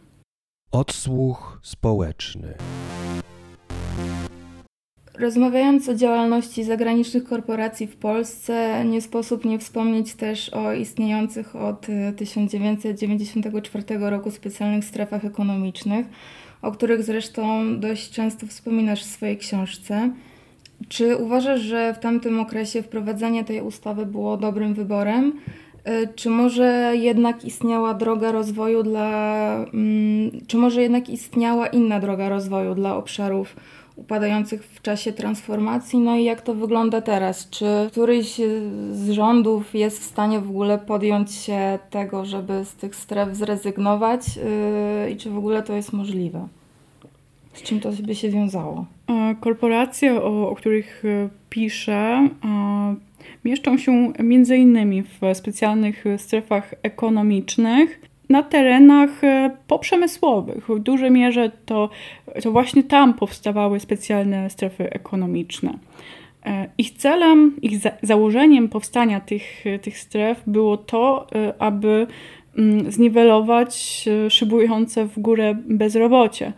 Odsłuch 0.72 1.60
społeczny. 1.64 2.54
Rozmawiając 5.20 5.90
o 5.90 5.96
działalności 5.96 6.64
zagranicznych 6.64 7.24
korporacji 7.24 7.88
w 7.88 7.96
Polsce, 7.96 8.86
nie 8.86 9.02
sposób 9.02 9.46
nie 9.46 9.60
wspomnieć 9.60 10.14
też 10.14 10.50
o 10.50 10.74
istniejących 10.74 11.56
od 11.56 11.88
1994 12.18 13.84
roku 14.00 14.32
specjalnych 14.32 14.86
strefach 14.86 15.26
ekonomicznych, 15.26 16.08
o 16.62 16.72
których 16.72 17.04
zresztą 17.04 17.80
dość 17.80 18.12
często 18.12 18.48
wspominasz 18.48 19.04
w 19.04 19.10
swojej 19.10 19.38
książce. 19.38 20.12
Czy 20.90 21.18
uważasz, 21.18 21.62
że 21.62 21.94
w 21.94 22.00
tamtym 22.00 22.40
okresie 22.40 22.82
wprowadzenie 22.82 23.44
tej 23.44 23.62
ustawy 23.62 24.06
było 24.06 24.38
dobrym 24.38 24.74
wyborem? 24.74 25.34
E, 25.84 26.08
czy 26.08 26.30
może 26.30 26.94
jednak 26.96 27.46
istniała 27.46 27.94
droga 27.94 28.32
rozwoju 28.32 28.84
dla. 28.84 29.66
Mm, 29.74 30.32
czy 30.48 30.58
może 30.58 30.82
jednak 30.82 31.10
istniała 31.10 31.68
inna 31.68 32.00
droga 32.00 32.30
rozwoju 32.30 32.76
dla 32.76 32.96
obszarów 32.96 33.56
upadających 33.96 34.64
w 34.64 34.82
czasie 34.82 35.14
transformacji? 35.14 36.00
No 36.00 36.16
i 36.16 36.24
jak 36.24 36.42
to 36.42 36.54
wygląda 36.54 37.02
teraz? 37.02 37.50
Czy 37.50 37.66
któryś 37.92 38.36
z 38.92 39.10
rządów 39.10 39.76
jest 39.76 40.00
w 40.00 40.04
stanie 40.04 40.40
w 40.40 40.50
ogóle 40.50 40.78
podjąć 40.78 41.32
się 41.32 41.80
tego, 41.90 42.26
żeby 42.26 42.66
z 42.66 42.74
tych 42.74 42.96
stref 42.96 43.36
zrezygnować? 43.36 44.22
E, 44.38 45.12
I 45.12 45.18
czy 45.18 45.30
w 45.30 45.38
ogóle 45.38 45.64
to 45.64 45.74
jest 45.74 45.94
możliwe? 45.94 46.48
Z 47.58 47.64
czym 47.64 47.80
to 47.80 47.90
by 48.04 48.16
się 48.16 48.30
wiązało? 48.30 48.86
E, 49.10 49.36
korporacje, 49.40 50.22
o, 50.24 50.50
o 50.50 50.56
których 50.56 51.04
piszę, 51.50 52.30
mieszczą 53.46 53.78
się 53.78 54.14
innymi 54.58 55.04
w 55.04 55.20
specjalnych 55.34 56.04
strefach 56.18 56.74
ekonomicznych 56.84 58.02
na 58.30 58.44
terenach 58.44 59.24
e, 59.24 59.58
poprzemysłowych. 59.68 60.70
W 60.70 60.80
dużej 60.80 61.12
mierze 61.12 61.52
to, 61.66 61.90
to 62.44 62.52
właśnie 62.52 62.84
tam 62.84 63.14
powstawały 63.14 63.80
specjalne 63.80 64.50
strefy 64.50 64.90
ekonomiczne. 64.90 65.74
E, 66.46 66.70
ich 66.78 66.92
celem, 66.92 67.56
ich 67.62 67.78
za 67.78 67.92
założeniem 68.02 68.70
powstania 68.70 69.20
tych, 69.20 69.64
tych 69.82 69.98
stref 69.98 70.42
było 70.48 70.78
to, 70.78 71.28
e, 71.36 71.54
aby 71.62 72.08
mm, 72.58 72.92
zniwelować 72.92 74.06
szybujące 74.30 75.06
w 75.06 75.20
górę 75.20 75.56
bezrobocie, 75.68 76.54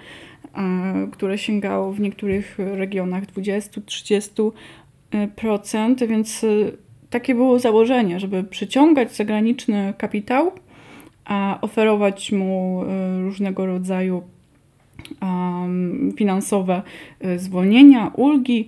które 1.11 1.37
sięgało 1.37 1.91
w 1.91 1.99
niektórych 1.99 2.57
regionach 2.57 3.25
20-30%, 3.25 6.07
więc 6.07 6.45
takie 7.09 7.35
było 7.35 7.59
założenie, 7.59 8.19
żeby 8.19 8.43
przyciągać 8.43 9.15
zagraniczny 9.15 9.93
kapitał, 9.97 10.51
a 11.25 11.57
oferować 11.61 12.31
mu 12.31 12.83
y, 12.83 13.21
różnego 13.21 13.65
rodzaju 13.65 14.23
finansowe 16.17 16.81
y, 17.25 17.39
zwolnienia, 17.39 18.11
ulgi 18.15 18.67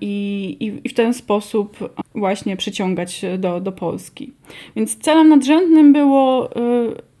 i, 0.00 0.56
i 0.84 0.88
w 0.88 0.94
ten 0.94 1.14
sposób 1.14 1.94
właśnie 2.14 2.56
przyciągać 2.56 3.24
do, 3.38 3.60
do 3.60 3.72
Polski. 3.72 4.32
Więc 4.76 4.98
celem 4.98 5.28
nadrzędnym 5.28 5.92
było, 5.92 6.56
y, 6.56 6.60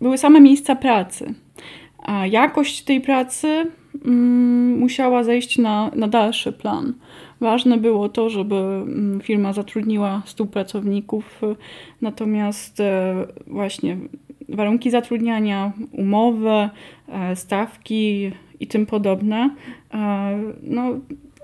były 0.00 0.18
same 0.18 0.40
miejsca 0.40 0.76
pracy. 0.76 1.34
A 2.02 2.26
jakość 2.26 2.82
tej 2.82 3.00
pracy 3.00 3.66
mm, 4.04 4.78
musiała 4.78 5.24
zejść 5.24 5.58
na, 5.58 5.90
na 5.94 6.08
dalszy 6.08 6.52
plan. 6.52 6.94
Ważne 7.40 7.76
było 7.76 8.08
to, 8.08 8.30
żeby 8.30 8.54
mm, 8.56 9.20
firma 9.20 9.52
zatrudniła 9.52 10.22
100 10.26 10.46
pracowników, 10.46 11.40
natomiast 12.00 12.80
e, 12.80 13.14
właśnie 13.46 13.96
warunki 14.48 14.90
zatrudniania, 14.90 15.72
umowy, 15.92 16.68
e, 17.08 17.36
stawki 17.36 18.30
i 18.60 18.66
tym 18.66 18.86
podobne 18.86 19.50
e, 19.94 20.38
no, 20.62 20.82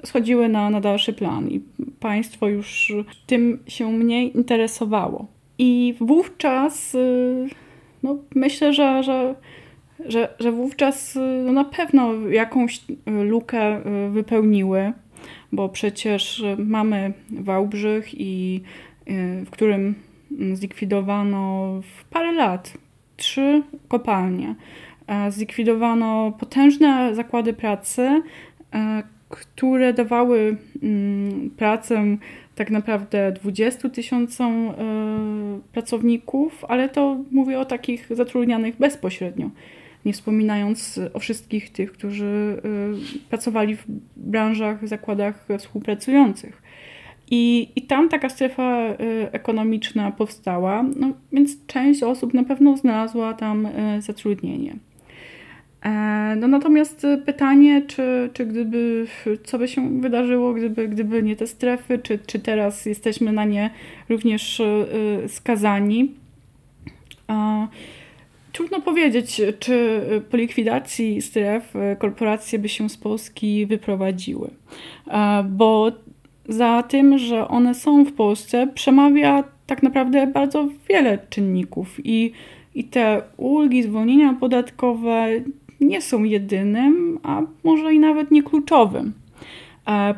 schodziły 0.04 0.48
na, 0.48 0.70
na 0.70 0.80
dalszy 0.80 1.12
plan 1.12 1.48
i 1.48 1.60
państwo 2.00 2.48
już 2.48 2.92
tym 3.26 3.58
się 3.66 3.92
mniej 3.92 4.36
interesowało. 4.36 5.26
I 5.58 5.94
wówczas 6.00 6.96
no, 8.02 8.16
myślę, 8.34 8.72
że, 8.72 9.02
że, 9.02 9.34
że, 10.06 10.28
że 10.40 10.52
wówczas 10.52 11.18
no, 11.44 11.52
na 11.52 11.64
pewno 11.64 12.28
jakąś 12.28 12.80
lukę 13.06 13.80
wypełniły 14.10 14.92
bo 15.52 15.68
przecież 15.68 16.44
mamy 16.58 17.12
Wałbrzych, 17.30 18.20
i, 18.20 18.60
y, 19.08 19.44
w 19.44 19.50
którym 19.50 19.94
zlikwidowano 20.52 21.72
w 21.82 22.04
parę 22.04 22.32
lat 22.32 22.72
trzy 23.16 23.62
kopalnie. 23.88 24.54
E, 25.06 25.30
zlikwidowano 25.30 26.32
potężne 26.38 27.14
zakłady 27.14 27.52
pracy, 27.52 28.22
e, 28.74 29.02
które 29.28 29.92
dawały 29.92 30.56
mm, 30.82 31.50
pracę 31.50 32.04
tak 32.54 32.70
naprawdę 32.70 33.32
20 33.32 33.88
tysiącom 33.88 34.68
e, 34.68 34.74
pracowników, 35.72 36.64
ale 36.68 36.88
to 36.88 37.16
mówię 37.30 37.60
o 37.60 37.64
takich 37.64 38.08
zatrudnianych 38.10 38.76
bezpośrednio 38.76 39.50
nie 40.04 40.12
wspominając 40.12 41.00
o 41.14 41.18
wszystkich 41.18 41.72
tych, 41.72 41.92
którzy 41.92 42.60
y, 43.24 43.28
pracowali 43.28 43.76
w 43.76 43.84
branżach, 44.16 44.88
zakładach 44.88 45.46
współpracujących. 45.58 46.62
I, 47.30 47.68
I 47.76 47.82
tam 47.82 48.08
taka 48.08 48.28
strefa 48.28 48.90
y, 48.90 48.96
ekonomiczna 49.32 50.10
powstała, 50.10 50.82
no, 50.96 51.12
więc 51.32 51.66
część 51.66 52.02
osób 52.02 52.34
na 52.34 52.44
pewno 52.44 52.76
znalazła 52.76 53.34
tam 53.34 53.66
y, 53.66 54.02
zatrudnienie. 54.02 54.76
E, 55.84 56.36
no 56.36 56.48
natomiast 56.48 57.06
pytanie, 57.26 57.82
czy, 57.86 58.30
czy 58.32 58.46
gdyby, 58.46 59.06
co 59.44 59.58
by 59.58 59.68
się 59.68 60.00
wydarzyło, 60.00 60.54
gdyby, 60.54 60.88
gdyby 60.88 61.22
nie 61.22 61.36
te 61.36 61.46
strefy, 61.46 61.98
czy, 61.98 62.18
czy 62.18 62.38
teraz 62.38 62.86
jesteśmy 62.86 63.32
na 63.32 63.44
nie 63.44 63.70
również 64.08 64.62
skazani? 65.28 66.14
Trudno 68.58 68.80
powiedzieć, 68.80 69.40
czy 69.58 70.00
po 70.30 70.36
likwidacji 70.36 71.22
stref 71.22 71.74
korporacje 71.98 72.58
by 72.58 72.68
się 72.68 72.88
z 72.88 72.96
Polski 72.96 73.66
wyprowadziły, 73.66 74.50
bo 75.44 75.92
za 76.48 76.82
tym, 76.82 77.18
że 77.18 77.48
one 77.48 77.74
są 77.74 78.04
w 78.04 78.12
Polsce, 78.12 78.68
przemawia 78.74 79.44
tak 79.66 79.82
naprawdę 79.82 80.26
bardzo 80.26 80.68
wiele 80.88 81.18
czynników 81.30 81.96
i, 82.04 82.32
i 82.74 82.84
te 82.84 83.22
ulgi, 83.36 83.82
zwolnienia 83.82 84.34
podatkowe 84.40 85.26
nie 85.80 86.00
są 86.00 86.24
jedynym, 86.24 87.18
a 87.22 87.42
może 87.64 87.94
i 87.94 87.98
nawet 87.98 88.30
nie 88.30 88.42
kluczowym. 88.42 89.12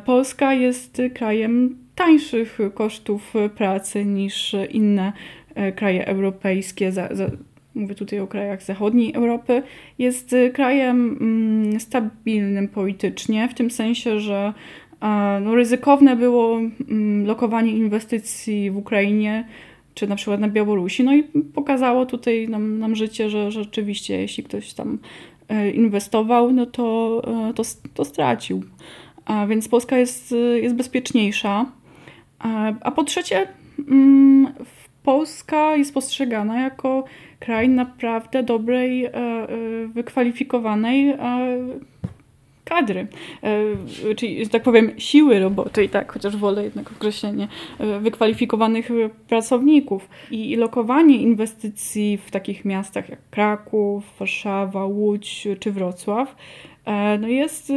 Polska 0.05 0.53
jest 0.53 1.01
krajem 1.13 1.77
tańszych 1.95 2.59
kosztów 2.73 3.33
pracy 3.55 4.05
niż 4.05 4.55
inne 4.69 5.13
e, 5.55 5.71
kraje 5.71 6.07
europejskie. 6.07 6.91
Za, 6.91 7.07
za, 7.11 7.29
mówię 7.75 7.95
tutaj 7.95 8.19
o 8.19 8.27
krajach 8.27 8.63
zachodniej 8.63 9.13
Europy, 9.13 9.63
jest 9.99 10.33
y, 10.33 10.49
krajem 10.49 11.17
mm, 11.21 11.79
stabilnym 11.79 12.67
politycznie, 12.67 13.49
w 13.49 13.53
tym 13.53 13.71
sensie, 13.71 14.19
że 14.19 14.53
no, 15.41 15.55
ryzykowne 15.55 16.15
było 16.15 16.59
mm, 16.59 17.25
lokowanie 17.25 17.71
inwestycji 17.71 18.71
w 18.71 18.77
Ukrainie 18.77 19.45
czy 19.93 20.07
na 20.07 20.15
przykład 20.15 20.39
na 20.39 20.47
Białorusi. 20.47 21.03
No 21.03 21.13
i 21.13 21.23
pokazało 21.53 22.05
tutaj 22.05 22.49
nam, 22.49 22.79
nam 22.79 22.95
życie, 22.95 23.29
że, 23.29 23.51
rzeczywiście 23.51 24.21
jeśli 24.21 24.43
ktoś 24.43 24.73
tam 24.73 24.99
e, 25.49 25.71
inwestował, 25.71 26.51
no 26.51 26.65
to, 26.65 27.21
e, 27.49 27.53
to, 27.53 27.63
to 27.93 28.05
stracił. 28.05 28.63
A 29.25 29.47
więc 29.47 29.67
Polska 29.67 29.97
jest, 29.97 30.35
jest 30.61 30.75
bezpieczniejsza. 30.75 31.65
A, 32.39 32.73
a 32.81 32.91
po 32.91 33.03
trzecie, 33.03 33.47
mm, 33.87 34.53
Polska 35.03 35.75
jest 35.75 35.93
postrzegana 35.93 36.61
jako 36.61 37.03
kraj 37.41 37.69
naprawdę 37.69 38.43
dobrej, 38.43 39.05
e, 39.05 39.11
e, 39.13 39.47
wykwalifikowanej 39.87 41.09
e, 41.09 41.17
kadry, 42.63 43.07
czyli, 44.17 44.43
że 44.43 44.49
tak 44.49 44.63
powiem, 44.63 44.91
siły 44.97 45.39
roboczej, 45.39 45.89
tak, 45.89 46.11
chociaż 46.11 46.37
wolę 46.37 46.63
jednak 46.63 46.91
określenie 46.91 47.47
wykwalifikowanych 48.01 48.89
pracowników. 49.27 50.09
I 50.31 50.55
lokowanie 50.55 51.17
inwestycji 51.17 52.17
w 52.25 52.31
takich 52.31 52.65
miastach 52.65 53.09
jak 53.09 53.19
Kraków, 53.29 54.03
Warszawa, 54.19 54.85
Łódź 54.85 55.47
czy 55.59 55.71
Wrocław 55.71 56.35
no 57.19 57.27
jest 57.27 57.73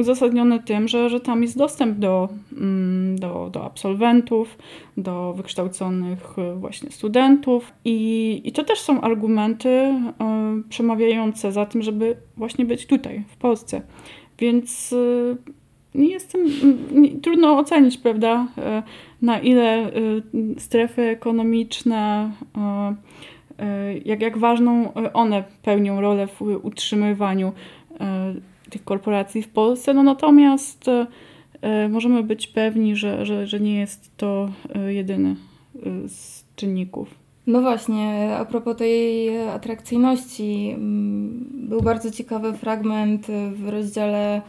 uzasadnione 0.00 0.62
tym, 0.62 0.88
że, 0.88 1.08
że 1.10 1.20
tam 1.20 1.42
jest 1.42 1.58
dostęp 1.58 1.98
do, 1.98 2.28
mm, 2.52 3.18
do, 3.18 3.50
do 3.52 3.64
absolwentów, 3.64 4.58
do 4.96 5.32
wykształconych 5.32 6.38
e, 6.38 6.54
właśnie 6.54 6.90
studentów 6.90 7.72
i, 7.84 8.40
i 8.44 8.52
to 8.52 8.64
też 8.64 8.80
są 8.80 9.00
argumenty 9.00 9.68
e, 9.68 10.02
przemawiające 10.68 11.52
za 11.52 11.66
tym, 11.66 11.82
żeby 11.82 12.16
właśnie 12.36 12.64
być 12.64 12.86
tutaj, 12.86 13.24
w 13.28 13.36
Polsce. 13.36 13.82
Więc 14.38 14.92
e, 14.92 15.36
nie 15.94 16.10
jestem, 16.10 16.40
nie, 16.92 17.10
trudno 17.10 17.58
ocenić, 17.58 17.98
prawda, 17.98 18.46
na 19.22 19.38
ile 19.38 19.92
strefy 20.58 21.02
ekonomiczne, 21.02 22.30
jak, 24.04 24.22
jak 24.22 24.38
ważną 24.38 24.92
one 25.12 25.44
pełnią 25.62 26.00
rolę 26.00 26.26
w 26.26 26.42
utrzymywaniu 26.62 27.52
tych 28.70 28.84
korporacji 28.84 29.42
w 29.42 29.48
Polsce. 29.48 29.94
No 29.94 30.02
natomiast 30.02 30.86
e, 31.62 31.88
możemy 31.88 32.22
być 32.22 32.46
pewni, 32.46 32.96
że, 32.96 33.26
że, 33.26 33.46
że 33.46 33.60
nie 33.60 33.78
jest 33.78 34.16
to 34.16 34.50
e, 34.74 34.94
jedyny 34.94 35.36
e, 35.76 36.08
z 36.08 36.44
czynników. 36.56 37.14
No 37.46 37.60
właśnie, 37.60 38.36
a 38.36 38.44
propos 38.44 38.76
tej 38.76 39.38
atrakcyjności, 39.38 40.70
mm, 40.74 41.46
był 41.52 41.80
bardzo 41.80 42.10
ciekawy 42.10 42.52
fragment 42.52 43.26
w 43.52 43.68
rozdziale 43.68 44.42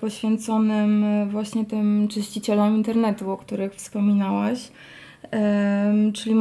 poświęconym 0.00 1.04
właśnie 1.30 1.64
tym 1.64 2.08
czyścicielom 2.08 2.76
internetu, 2.76 3.30
o 3.30 3.36
których 3.36 3.74
wspominałaś 3.74 4.70
czyli 6.14 6.34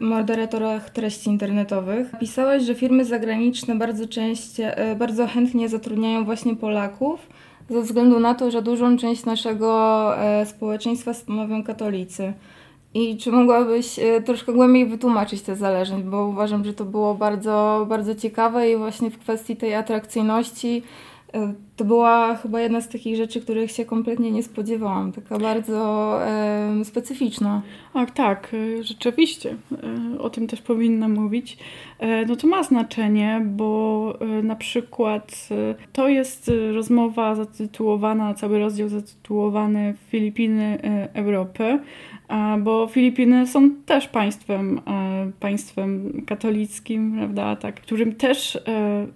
moderatorach 0.00 0.90
treści 0.90 1.30
internetowych. 1.30 2.10
Pisałaś, 2.20 2.62
że 2.62 2.74
firmy 2.74 3.04
zagraniczne 3.04 3.74
bardzo 3.74 4.08
częściej, 4.08 4.66
bardzo 4.96 5.26
chętnie 5.26 5.68
zatrudniają 5.68 6.24
właśnie 6.24 6.56
Polaków, 6.56 7.28
ze 7.70 7.82
względu 7.82 8.20
na 8.20 8.34
to, 8.34 8.50
że 8.50 8.62
dużą 8.62 8.96
część 8.96 9.24
naszego 9.24 10.10
społeczeństwa 10.44 11.14
stanowią 11.14 11.64
katolicy. 11.64 12.32
I 12.94 13.16
czy 13.16 13.32
mogłabyś 13.32 13.98
e, 13.98 14.20
troszkę 14.20 14.52
głębiej 14.52 14.86
wytłumaczyć 14.86 15.42
te 15.42 15.56
zależność, 15.56 16.04
bo 16.04 16.26
uważam, 16.26 16.64
że 16.64 16.74
to 16.74 16.84
było 16.84 17.14
bardzo, 17.14 17.86
bardzo 17.88 18.14
ciekawe 18.14 18.70
i 18.70 18.76
właśnie 18.76 19.10
w 19.10 19.18
kwestii 19.18 19.56
tej 19.56 19.74
atrakcyjności 19.74 20.82
e, 20.82 20.82
to 21.76 21.84
była 21.84 22.36
chyba 22.36 22.60
jedna 22.60 22.80
z 22.80 22.88
takich 22.88 23.16
rzeczy, 23.16 23.40
których 23.40 23.70
się 23.70 23.84
kompletnie 23.84 24.30
nie 24.30 24.42
spodziewałam. 24.42 25.12
Taka 25.12 25.38
bardzo 25.38 26.18
e, 26.26 26.84
specyficzna. 26.84 27.62
Ach, 27.94 28.10
tak, 28.10 28.56
rzeczywiście. 28.80 29.56
O 30.18 30.30
tym 30.30 30.46
też 30.46 30.62
powinnam 30.62 31.12
mówić. 31.12 31.58
No 32.28 32.36
to 32.36 32.46
ma 32.46 32.62
znaczenie, 32.62 33.42
bo 33.44 34.18
na 34.42 34.56
przykład 34.56 35.48
to 35.92 36.08
jest 36.08 36.50
rozmowa 36.72 37.34
zatytułowana, 37.34 38.34
cały 38.34 38.58
rozdział 38.58 38.88
zatytułowany 38.88 39.94
Filipiny 40.10 40.78
Europy 41.14 41.78
bo 42.60 42.86
Filipiny 42.86 43.46
są 43.46 43.70
też 43.70 44.08
państwem, 44.08 44.80
e, 44.86 45.30
państwem 45.40 46.22
katolickim, 46.26 47.14
prawda, 47.16 47.56
tak, 47.56 47.74
którym 47.74 48.14
też 48.14 48.56
e, 48.56 49.06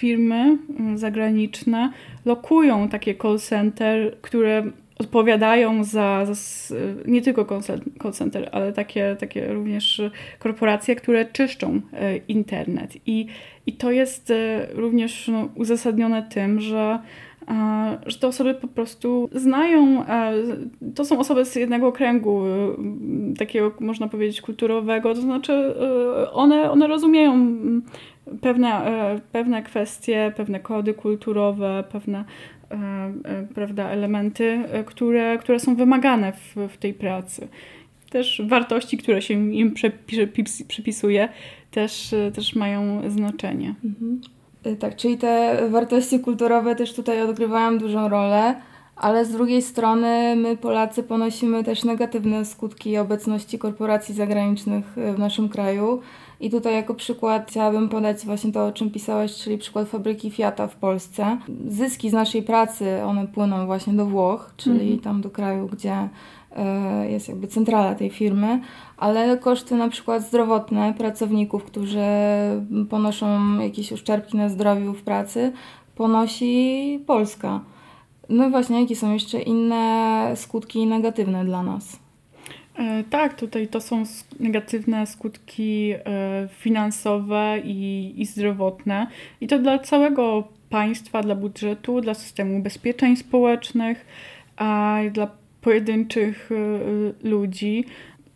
firmy 0.00 0.58
zagraniczne 0.94 1.92
lokują 2.24 2.88
takie 2.88 3.14
call 3.14 3.38
center, 3.38 4.16
które 4.20 4.62
odpowiadają 4.98 5.84
za, 5.84 6.26
za, 6.26 6.34
nie 7.06 7.22
tylko 7.22 7.62
call 8.02 8.12
center, 8.12 8.48
ale 8.52 8.72
takie, 8.72 9.16
takie 9.20 9.52
również 9.52 10.02
korporacje, 10.38 10.96
które 10.96 11.24
czyszczą 11.24 11.80
e, 11.92 12.16
internet. 12.16 12.96
I, 13.06 13.26
i 13.66 13.72
to 13.72 13.90
jest 13.90 14.32
również 14.72 15.28
no, 15.28 15.48
uzasadnione 15.54 16.22
tym, 16.22 16.60
że 16.60 16.98
że 18.06 18.18
te 18.18 18.26
osoby 18.26 18.54
po 18.54 18.68
prostu 18.68 19.30
znają, 19.32 20.04
to 20.94 21.04
są 21.04 21.18
osoby 21.18 21.44
z 21.44 21.56
jednego 21.56 21.92
kręgu, 21.92 22.46
y, 22.46 23.34
takiego 23.38 23.72
można 23.80 24.08
powiedzieć 24.08 24.40
kulturowego, 24.40 25.14
to 25.14 25.20
znaczy 25.20 25.52
y, 25.52 26.30
one, 26.30 26.70
one 26.70 26.86
rozumieją 26.86 27.32
mm, 27.32 27.82
pewne, 28.40 28.68
e, 28.68 29.20
pewne 29.32 29.62
kwestie, 29.62 30.32
pewne 30.36 30.60
kody 30.60 30.94
kulturowe, 30.94 31.84
pewne 31.92 32.24
e, 32.70 32.74
e, 33.24 33.46
prawda, 33.54 33.90
elementy, 33.90 34.62
które, 34.86 35.38
które 35.38 35.60
są 35.60 35.74
wymagane 35.74 36.32
w, 36.32 36.56
w 36.68 36.76
tej 36.76 36.94
pracy. 36.94 37.48
Też 38.10 38.42
wartości, 38.48 38.98
które 38.98 39.22
się 39.22 39.34
im 39.34 39.74
przypisuje, 40.68 41.28
też, 41.70 42.14
też 42.34 42.56
mają 42.56 43.10
znaczenie. 43.10 43.74
Mhm. 43.84 44.20
Y, 44.66 44.76
tak, 44.76 44.96
czyli 44.96 45.18
te 45.18 45.58
wartości 45.68 46.20
kulturowe 46.20 46.76
też 46.76 46.94
tutaj 46.94 47.22
odgrywają 47.22 47.78
dużą 47.78 48.08
rolę, 48.08 48.54
ale 48.96 49.24
z 49.24 49.32
drugiej 49.32 49.62
strony 49.62 50.36
my 50.36 50.56
Polacy 50.56 51.02
ponosimy 51.02 51.64
też 51.64 51.84
negatywne 51.84 52.44
skutki 52.44 52.98
obecności 52.98 53.58
korporacji 53.58 54.14
zagranicznych 54.14 54.98
y, 54.98 55.12
w 55.12 55.18
naszym 55.18 55.48
kraju. 55.48 56.00
I 56.40 56.50
tutaj 56.50 56.74
jako 56.74 56.94
przykład 56.94 57.50
chciałabym 57.50 57.88
podać 57.88 58.24
właśnie 58.24 58.52
to, 58.52 58.66
o 58.66 58.72
czym 58.72 58.90
pisałaś, 58.90 59.36
czyli 59.36 59.58
przykład 59.58 59.88
fabryki 59.88 60.30
Fiata 60.30 60.66
w 60.66 60.76
Polsce. 60.76 61.38
Zyski 61.68 62.10
z 62.10 62.12
naszej 62.12 62.42
pracy, 62.42 63.02
one 63.04 63.26
płyną 63.26 63.66
właśnie 63.66 63.92
do 63.92 64.06
Włoch, 64.06 64.52
czyli 64.56 64.80
mhm. 64.80 65.00
tam 65.00 65.20
do 65.20 65.30
kraju, 65.30 65.68
gdzie 65.72 66.08
jest 67.08 67.28
jakby 67.28 67.46
centrala 67.46 67.94
tej 67.94 68.10
firmy, 68.10 68.60
ale 68.96 69.38
koszty 69.38 69.74
na 69.74 69.88
przykład 69.88 70.22
zdrowotne 70.22 70.94
pracowników, 70.98 71.64
którzy 71.64 72.06
ponoszą 72.90 73.58
jakieś 73.58 73.92
uszczerbki 73.92 74.36
na 74.36 74.48
zdrowiu 74.48 74.92
w 74.92 75.02
pracy, 75.02 75.52
ponosi 75.94 77.00
Polska. 77.06 77.60
No 78.28 78.48
i 78.48 78.50
właśnie, 78.50 78.80
jakie 78.80 78.96
są 78.96 79.12
jeszcze 79.12 79.40
inne 79.40 80.32
skutki 80.36 80.86
negatywne 80.86 81.44
dla 81.44 81.62
nas? 81.62 81.98
E, 82.78 83.04
tak, 83.04 83.34
tutaj 83.34 83.68
to 83.68 83.80
są 83.80 84.02
negatywne 84.40 85.06
skutki 85.06 85.92
e, 85.92 86.48
finansowe 86.58 87.58
i, 87.64 88.12
i 88.16 88.26
zdrowotne. 88.26 89.06
I 89.40 89.46
to 89.46 89.58
dla 89.58 89.78
całego 89.78 90.48
państwa, 90.70 91.22
dla 91.22 91.34
budżetu, 91.34 92.00
dla 92.00 92.14
systemu 92.14 92.58
ubezpieczeń 92.58 93.16
społecznych, 93.16 94.06
a 94.56 94.98
dla 95.12 95.39
pojedynczych 95.60 96.50
y, 96.52 96.54
y, 96.54 97.28
ludzi. 97.28 97.84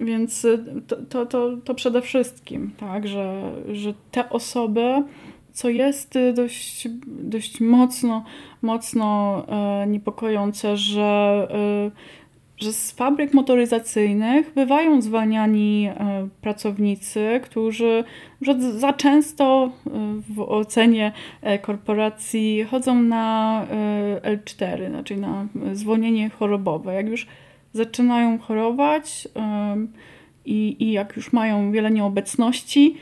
Więc 0.00 0.44
y, 0.44 0.64
to, 0.86 0.96
to, 0.96 1.26
to, 1.26 1.56
to 1.56 1.74
przede 1.74 2.02
wszystkim, 2.02 2.70
tak, 2.76 3.08
że, 3.08 3.52
że 3.72 3.94
te 4.10 4.30
osoby, 4.30 5.02
co 5.52 5.68
jest 5.68 6.18
dość, 6.34 6.88
dość 7.06 7.60
mocno, 7.60 8.24
mocno 8.62 9.46
niepokojące, 9.86 10.76
że 10.76 11.48
że 12.64 12.72
z 12.72 12.92
fabryk 12.92 13.34
motoryzacyjnych 13.34 14.54
bywają 14.54 15.02
zwalniani 15.02 15.86
e, 15.86 16.28
pracownicy, 16.40 17.40
którzy 17.42 18.04
za 18.78 18.92
często 18.92 19.70
e, 19.86 19.90
w 20.28 20.40
ocenie 20.40 21.12
e, 21.42 21.58
korporacji 21.58 22.64
chodzą 22.64 23.02
na 23.02 23.66
L4, 24.22 24.88
znaczy 24.88 25.16
na 25.16 25.46
zwolnienie 25.72 26.30
chorobowe. 26.30 26.94
Jak 26.94 27.08
już 27.08 27.26
zaczynają 27.72 28.38
chorować 28.38 29.28
i, 30.44 30.76
i 30.78 30.92
jak 30.92 31.16
już 31.16 31.32
mają 31.32 31.72
wiele 31.72 31.90
nieobecności, 31.90 32.96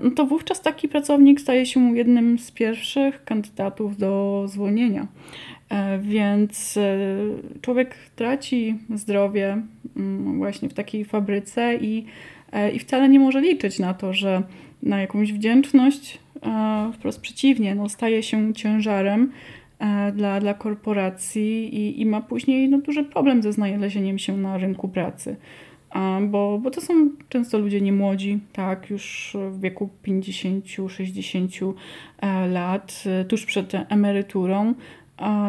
no 0.00 0.10
to 0.10 0.26
wówczas 0.26 0.60
taki 0.60 0.88
pracownik 0.88 1.40
staje 1.40 1.66
się 1.66 1.96
jednym 1.96 2.38
z 2.38 2.50
pierwszych 2.50 3.24
kandydatów 3.24 3.96
do 3.96 4.44
zwolnienia. 4.48 5.06
E, 5.72 5.98
więc 5.98 6.76
e, 6.76 6.98
człowiek 7.60 7.94
traci 8.16 8.78
zdrowie 8.94 9.62
mm, 9.96 10.38
właśnie 10.38 10.68
w 10.68 10.74
takiej 10.74 11.04
fabryce 11.04 11.76
i, 11.76 12.04
e, 12.52 12.70
i 12.70 12.78
wcale 12.78 13.08
nie 13.08 13.20
może 13.20 13.40
liczyć 13.40 13.78
na 13.78 13.94
to, 13.94 14.12
że 14.12 14.42
na 14.82 15.00
jakąś 15.00 15.32
wdzięczność, 15.32 16.18
wprost 16.94 17.20
przeciwnie, 17.20 17.74
no, 17.74 17.88
staje 17.88 18.22
się 18.22 18.54
ciężarem 18.54 19.32
dla, 20.14 20.40
dla 20.40 20.54
korporacji 20.54 21.74
i, 21.74 22.00
i 22.00 22.06
ma 22.06 22.20
później 22.20 22.68
no, 22.68 22.78
duży 22.78 23.04
problem 23.04 23.42
ze 23.42 23.52
znalezieniem 23.52 24.18
się 24.18 24.36
na 24.36 24.58
rynku 24.58 24.88
pracy. 24.88 25.36
Bo, 26.28 26.58
bo 26.62 26.70
to 26.70 26.80
są 26.80 27.10
często 27.28 27.58
ludzie 27.58 27.80
niemłodzi, 27.80 28.38
tak, 28.52 28.90
już 28.90 29.36
w 29.50 29.60
wieku 29.60 29.88
50-60 30.06 31.74
lat, 32.52 33.04
tuż 33.28 33.46
przed 33.46 33.72
emeryturą, 33.88 34.74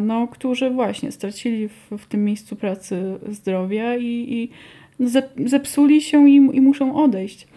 no, 0.02 0.28
którzy 0.28 0.70
właśnie 0.70 1.12
stracili 1.12 1.68
w, 1.68 1.90
w 1.98 2.06
tym 2.06 2.26
miejscu 2.26 2.56
pracy 2.56 3.20
zdrowie 3.30 3.98
i, 4.00 4.34
i 4.34 4.50
zepsuli 5.50 6.02
się 6.02 6.30
i, 6.30 6.36
i 6.36 6.62
muszą 6.62 6.96
odejść. 6.96 7.48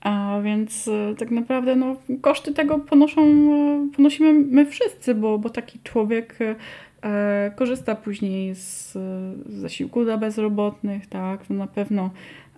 A 0.00 0.40
więc 0.44 0.88
e, 0.88 1.14
tak 1.18 1.30
naprawdę 1.30 1.76
no, 1.76 1.96
koszty 2.20 2.52
tego 2.52 2.78
ponoszą, 2.78 3.22
e, 3.22 3.88
ponosimy 3.96 4.32
my 4.32 4.66
wszyscy, 4.66 5.14
bo, 5.14 5.38
bo 5.38 5.50
taki 5.50 5.78
człowiek 5.84 6.38
e, 7.02 7.50
korzysta 7.56 7.94
później 7.94 8.54
z, 8.54 8.92
z 8.92 9.52
zasiłku 9.52 10.04
dla 10.04 10.18
bezrobotnych, 10.18 11.06
tak, 11.06 11.50
no 11.50 11.56
na 11.56 11.66
pewno 11.66 12.10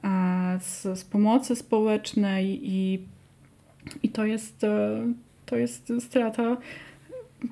e, 0.05 0.59
z, 0.61 0.99
z 0.99 1.05
pomocy 1.05 1.57
społecznej 1.57 2.61
i, 2.63 3.01
i 4.03 4.09
to 4.09 4.25
jest, 4.25 4.65
e, 4.65 5.07
to 5.47 5.57
jest 5.57 5.93
strata 6.01 6.57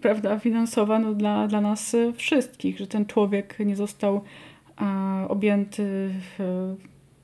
prawda, 0.00 0.38
finansowa 0.38 0.98
no, 0.98 1.14
dla, 1.14 1.48
dla 1.48 1.60
nas 1.60 1.96
wszystkich, 2.14 2.78
że 2.78 2.86
ten 2.86 3.06
człowiek 3.06 3.58
nie 3.58 3.76
został 3.76 4.20
a, 4.76 5.24
objęty 5.28 6.10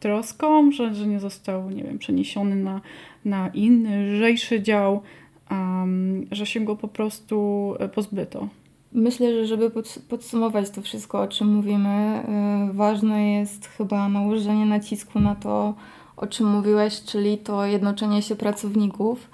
troską, 0.01 0.73
że, 0.73 0.95
że 0.95 1.07
nie 1.07 1.21
został, 1.21 1.71
nie 1.71 1.85
wiem, 1.85 1.99
przeniesiony 1.99 2.57
na, 2.57 2.81
na 3.25 3.49
inny, 3.49 4.07
lżejszy 4.07 4.63
dział, 4.63 5.03
um, 5.51 6.27
że 6.31 6.47
się 6.47 6.61
go 6.61 6.77
po 6.77 6.89
prostu 6.89 7.75
pozbyto. 7.95 8.49
Myślę, 8.93 9.33
że 9.33 9.47
żeby 9.47 9.71
podsumować 10.09 10.71
to 10.71 10.83
wszystko, 10.83 11.21
o 11.21 11.29
czym 11.29 11.55
mówimy, 11.55 12.23
yy, 12.69 12.73
ważne 12.73 13.33
jest 13.33 13.67
chyba 13.67 14.09
nałożenie 14.09 14.67
nacisku 14.67 15.21
na 15.21 15.35
to, 15.35 15.75
o 16.17 16.27
czym 16.27 16.47
mówiłeś, 16.47 17.03
czyli 17.03 17.39
to 17.39 17.67
jednoczenie 17.67 18.23
się 18.23 18.37
pracowników 18.37 19.31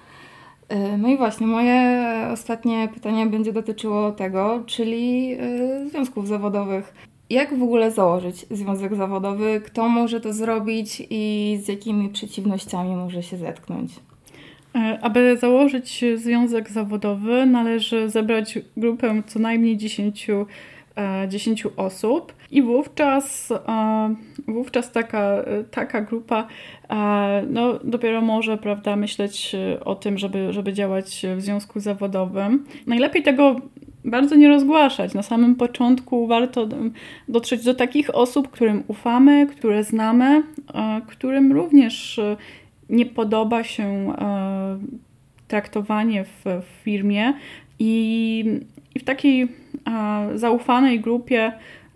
no 0.99 1.09
i 1.09 1.17
właśnie, 1.17 1.47
moje 1.47 2.03
ostatnie 2.33 2.89
pytanie 2.95 3.27
będzie 3.27 3.53
dotyczyło 3.53 4.13
tego, 4.13 4.63
czyli 4.67 5.33
e, 5.41 5.89
związków 5.89 6.29
zawodowych. 6.29 6.95
Jak 7.31 7.59
w 7.59 7.63
ogóle 7.63 7.91
założyć 7.91 8.47
związek 8.51 8.95
zawodowy? 8.95 9.61
Kto 9.65 9.89
może 9.89 10.21
to 10.21 10.33
zrobić 10.33 11.03
i 11.11 11.59
z 11.63 11.69
jakimi 11.69 12.09
przeciwnościami 12.09 12.97
może 12.97 13.23
się 13.23 13.37
zetknąć? 13.37 13.93
E, 14.75 14.99
aby 15.03 15.37
założyć 15.41 16.05
związek 16.17 16.71
zawodowy, 16.71 17.47
należy 17.47 18.11
zebrać 18.11 18.59
grupę 18.77 19.23
co 19.27 19.39
najmniej 19.39 19.77
10, 19.77 20.27
10 21.29 21.67
e, 21.67 21.77
osób, 21.77 22.33
i 22.53 22.63
wówczas, 22.63 23.51
e, 23.51 24.15
wówczas 24.49 24.93
taka, 24.93 25.45
taka 25.71 26.01
grupa 26.01 26.47
no, 27.49 27.79
dopiero 27.85 28.21
może 28.21 28.59
prawda, 28.59 28.97
myśleć 28.97 29.57
o 29.85 29.95
tym, 29.95 30.19
żeby, 30.19 30.53
żeby 30.53 30.73
działać 30.73 31.27
w 31.37 31.41
związku 31.41 31.81
zawodowym. 31.81 32.65
Najlepiej 32.87 33.23
tego 33.23 33.57
bardzo 34.05 34.35
nie 34.35 34.49
rozgłaszać. 34.49 35.15
Na 35.15 35.23
samym 35.23 35.55
początku 35.55 36.27
warto 36.27 36.69
dotrzeć 37.29 37.65
do 37.65 37.75
takich 37.75 38.15
osób, 38.15 38.51
którym 38.51 38.83
ufamy, 38.89 39.47
które 39.47 39.85
znamy, 39.85 40.43
którym 41.07 41.53
również 41.53 42.21
nie 42.93 43.07
podoba 43.07 43.65
się 43.65 43.85
e, 43.85 44.79
traktowanie 45.49 46.25
w, 46.25 46.45
w 46.45 46.83
firmie 46.85 47.33
i, 47.79 48.45
i, 48.95 49.01
w 49.01 49.05
takiej 49.05 49.43
e, 49.43 49.49
zaufanej 50.35 51.01
grupie 51.01 51.53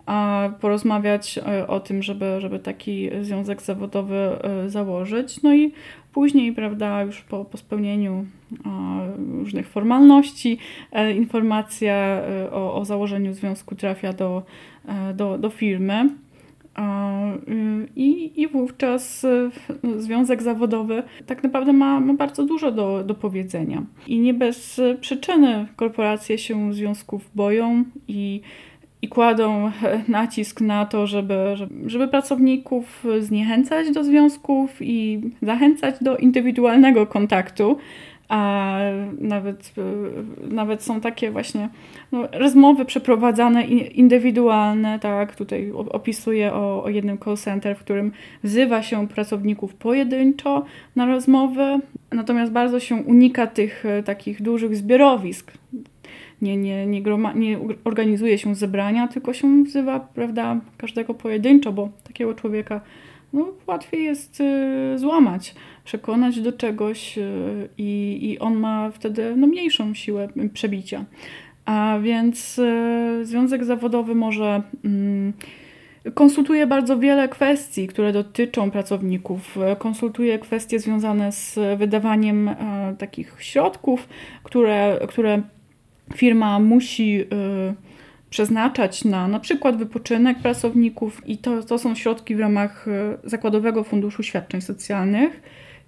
e, 0.07 0.53
porozmawiać 0.61 1.39
o 1.67 1.79
tym, 1.79 2.03
żeby, 2.03 2.41
żeby 2.41 2.59
taki 2.59 3.09
związek 3.21 3.61
zawodowy 3.61 4.29
założyć. 4.67 5.43
No 5.43 5.53
i 5.53 5.73
później, 6.13 6.53
prawda, 6.53 7.03
już 7.03 7.21
po, 7.21 7.45
po 7.45 7.57
spełnieniu 7.57 8.25
różnych 9.37 9.67
formalności, 9.67 10.57
informacja 11.15 12.21
o, 12.51 12.75
o 12.75 12.85
założeniu 12.85 13.33
związku 13.33 13.75
trafia 13.75 14.13
do, 14.13 14.43
do, 15.13 15.37
do 15.37 15.49
firmy. 15.49 16.09
I, 17.95 18.41
I 18.41 18.47
wówczas 18.47 19.25
związek 19.97 20.41
zawodowy 20.41 21.03
tak 21.25 21.43
naprawdę 21.43 21.73
ma, 21.73 21.99
ma 21.99 22.13
bardzo 22.13 22.43
dużo 22.45 22.71
do, 22.71 23.03
do 23.03 23.15
powiedzenia. 23.15 23.83
I 24.07 24.19
nie 24.19 24.33
bez 24.33 24.81
przyczyny 25.01 25.67
korporacje 25.75 26.37
się 26.37 26.73
związków 26.73 27.29
boją 27.35 27.83
i, 28.07 28.41
i 29.01 29.07
kładą 29.07 29.71
nacisk 30.07 30.61
na 30.61 30.85
to, 30.85 31.07
żeby, 31.07 31.55
żeby 31.85 32.07
pracowników 32.07 33.05
zniechęcać 33.19 33.91
do 33.91 34.03
związków 34.03 34.77
i 34.81 35.21
zachęcać 35.41 35.95
do 36.01 36.17
indywidualnego 36.17 37.07
kontaktu 37.07 37.77
a 38.29 38.79
nawet, 39.19 39.73
e, 39.77 40.53
nawet 40.53 40.83
są 40.83 41.01
takie 41.01 41.31
właśnie 41.31 41.69
no, 42.11 42.27
rozmowy 42.31 42.85
przeprowadzane 42.85 43.63
indywidualne, 43.63 44.99
tak, 44.99 45.35
tutaj 45.35 45.71
opisuję 45.71 46.53
o, 46.53 46.83
o 46.83 46.89
jednym 46.89 47.17
call 47.17 47.37
center, 47.37 47.75
w 47.75 47.79
którym 47.79 48.11
wzywa 48.43 48.81
się 48.83 49.07
pracowników 49.07 49.75
pojedynczo 49.75 50.65
na 50.95 51.05
rozmowy, 51.05 51.79
natomiast 52.11 52.51
bardzo 52.51 52.79
się 52.79 52.95
unika 52.95 53.47
tych 53.47 53.85
e, 53.85 54.03
takich 54.03 54.41
dużych 54.41 54.75
zbiorowisk. 54.75 55.51
Nie, 56.41 56.57
nie, 56.57 56.85
nie, 56.85 57.01
groma, 57.01 57.33
nie 57.33 57.59
organizuje 57.83 58.37
się 58.37 58.55
zebrania, 58.55 59.07
tylko 59.07 59.33
się 59.33 59.63
wzywa, 59.63 59.99
prawda, 59.99 60.59
każdego 60.77 61.13
pojedynczo, 61.13 61.71
bo 61.73 61.89
takiego 62.03 62.33
człowieka 62.33 62.81
no, 63.33 63.53
łatwiej 63.67 64.03
jest 64.03 64.41
y, 64.41 64.99
złamać, 64.99 65.55
przekonać 65.83 66.41
do 66.41 66.53
czegoś 66.53 67.17
y, 67.17 67.69
i, 67.77 68.37
on 68.39 68.55
ma 68.55 68.91
wtedy 68.91 69.35
no, 69.35 69.47
mniejszą 69.47 69.93
siłę 69.93 70.27
przebicia. 70.53 71.05
A 71.65 71.99
więc 72.01 72.59
y, 72.59 73.25
związek 73.25 73.65
zawodowy 73.65 74.15
może 74.15 74.61
mm, 74.85 75.33
konsultuje 76.13 76.67
bardzo 76.67 76.99
wiele 76.99 77.29
kwestii, 77.29 77.87
które 77.87 78.13
dotyczą 78.13 78.71
pracowników. 78.71 79.57
Konsultuje 79.79 80.39
kwestie 80.39 80.79
związane 80.79 81.31
z 81.31 81.59
wydawaniem 81.79 82.49
takich 82.97 83.35
środków, 83.39 84.09
które, 84.43 84.99
które 85.07 85.41
firma 86.15 86.59
musi 86.59 87.25
przeznaczać 88.29 89.05
na 89.05 89.27
na 89.27 89.39
przykład 89.39 89.77
wypoczynek 89.77 90.39
pracowników 90.39 91.21
i 91.27 91.37
to, 91.37 91.63
to 91.63 91.77
są 91.77 91.95
środki 91.95 92.35
w 92.35 92.39
ramach 92.39 92.87
e, 92.87 93.17
Zakładowego 93.23 93.83
Funduszu 93.83 94.23
Świadczeń 94.23 94.61
Socjalnych. 94.61 95.41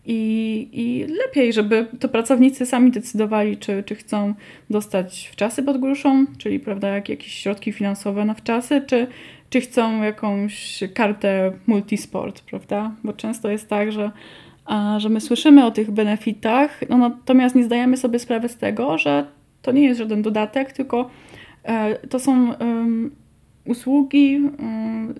I, 0.05 0.69
I 0.71 1.05
lepiej, 1.13 1.53
żeby 1.53 1.87
to 1.99 2.09
pracownicy 2.09 2.65
sami 2.65 2.91
decydowali, 2.91 3.57
czy, 3.57 3.83
czy 3.83 3.95
chcą 3.95 4.33
dostać 4.69 5.29
w 5.33 5.35
czasy 5.35 5.63
pod 5.63 5.77
gruszą, 5.77 6.25
czyli 6.37 6.59
prawda, 6.59 6.87
jak, 6.87 7.09
jakieś 7.09 7.33
środki 7.33 7.71
finansowe 7.71 8.25
na 8.25 8.33
wczasy, 8.33 8.81
czy, 8.87 9.07
czy 9.49 9.61
chcą 9.61 10.03
jakąś 10.03 10.83
kartę 10.93 11.51
multisport, 11.67 12.41
prawda? 12.41 12.91
Bo 13.03 13.13
często 13.13 13.49
jest 13.49 13.69
tak, 13.69 13.91
że, 13.91 14.11
a, 14.65 14.99
że 14.99 15.09
my 15.09 15.21
słyszymy 15.21 15.65
o 15.65 15.71
tych 15.71 15.91
benefitach, 15.91 16.81
no, 16.89 16.97
natomiast 16.97 17.55
nie 17.55 17.63
zdajemy 17.63 17.97
sobie 17.97 18.19
sprawy 18.19 18.49
z 18.49 18.57
tego, 18.57 18.97
że 18.97 19.25
to 19.61 19.71
nie 19.71 19.83
jest 19.83 19.97
żaden 19.97 20.21
dodatek, 20.21 20.73
tylko 20.73 21.09
E, 21.63 22.07
to 22.07 22.19
są 22.19 22.53
usługi 23.65 24.41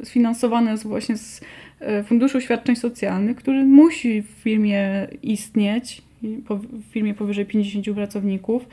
sfinansowane 0.03 0.77
właśnie 0.77 1.17
z 1.17 1.41
e, 1.79 2.03
Funduszu 2.03 2.41
Świadczeń 2.41 2.75
Socjalnych, 2.75 3.37
który 3.37 3.65
musi 3.65 4.21
w 4.21 4.27
firmie 4.27 5.07
istnieć, 5.23 6.01
w 6.49 6.83
firmie 6.91 7.13
powyżej 7.13 7.45
50 7.45 7.95
pracowników. 7.95 8.67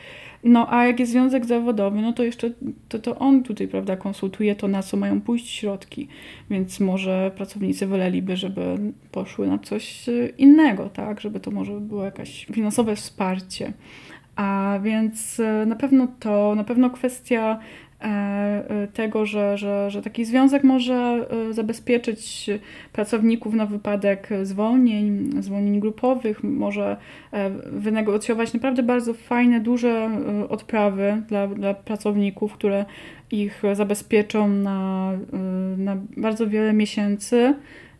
No 0.44 0.74
a 0.74 0.86
jak 0.86 1.00
jest 1.00 1.12
związek 1.12 1.44
zawodowy, 1.44 2.00
no 2.02 2.12
to 2.12 2.24
jeszcze 2.24 2.50
to, 2.88 2.98
to 2.98 3.18
on 3.18 3.42
tutaj, 3.42 3.68
prawda, 3.68 3.96
konsultuje 3.96 4.54
to, 4.54 4.68
na 4.68 4.82
co 4.82 4.96
mają 4.96 5.20
pójść 5.20 5.48
środki, 5.48 6.08
więc 6.50 6.80
może 6.80 7.30
pracownicy 7.36 7.86
woleliby, 7.86 8.36
żeby 8.36 8.60
poszły 9.12 9.46
na 9.46 9.58
coś 9.58 10.08
e, 10.08 10.28
innego, 10.28 10.88
tak, 10.88 11.20
żeby 11.20 11.40
to 11.40 11.50
może 11.50 11.80
było 11.80 12.04
jakieś 12.04 12.44
finansowe 12.44 12.96
wsparcie. 12.96 13.72
A 14.36 14.78
więc 14.82 15.40
e, 15.40 15.66
na 15.66 15.76
pewno 15.76 16.08
to, 16.20 16.54
na 16.54 16.64
pewno 16.64 16.90
kwestia 16.90 17.58
e, 18.00 18.04
e, 18.04 18.88
tego, 18.88 19.26
że, 19.26 19.58
że, 19.58 19.90
że 19.90 20.02
taki 20.02 20.24
związek 20.24 20.64
może 20.64 21.28
zabezpieczyć 21.50 22.50
pracowników 22.92 23.54
na 23.54 23.66
wypadek 23.66 24.28
zwolnień, 24.42 25.30
zwolnień 25.42 25.80
grupowych, 25.80 26.44
może 26.44 26.96
wynegocjować 27.66 28.54
naprawdę 28.54 28.82
bardzo 28.82 29.14
fajne, 29.14 29.60
duże 29.60 30.10
odprawy 30.48 31.22
dla, 31.28 31.46
dla 31.46 31.74
pracowników, 31.74 32.52
które 32.52 32.84
ich 33.30 33.62
zabezpieczą 33.72 34.48
na, 34.48 35.12
na 35.76 35.96
bardzo 36.16 36.46
wiele 36.46 36.72
miesięcy. 36.72 37.54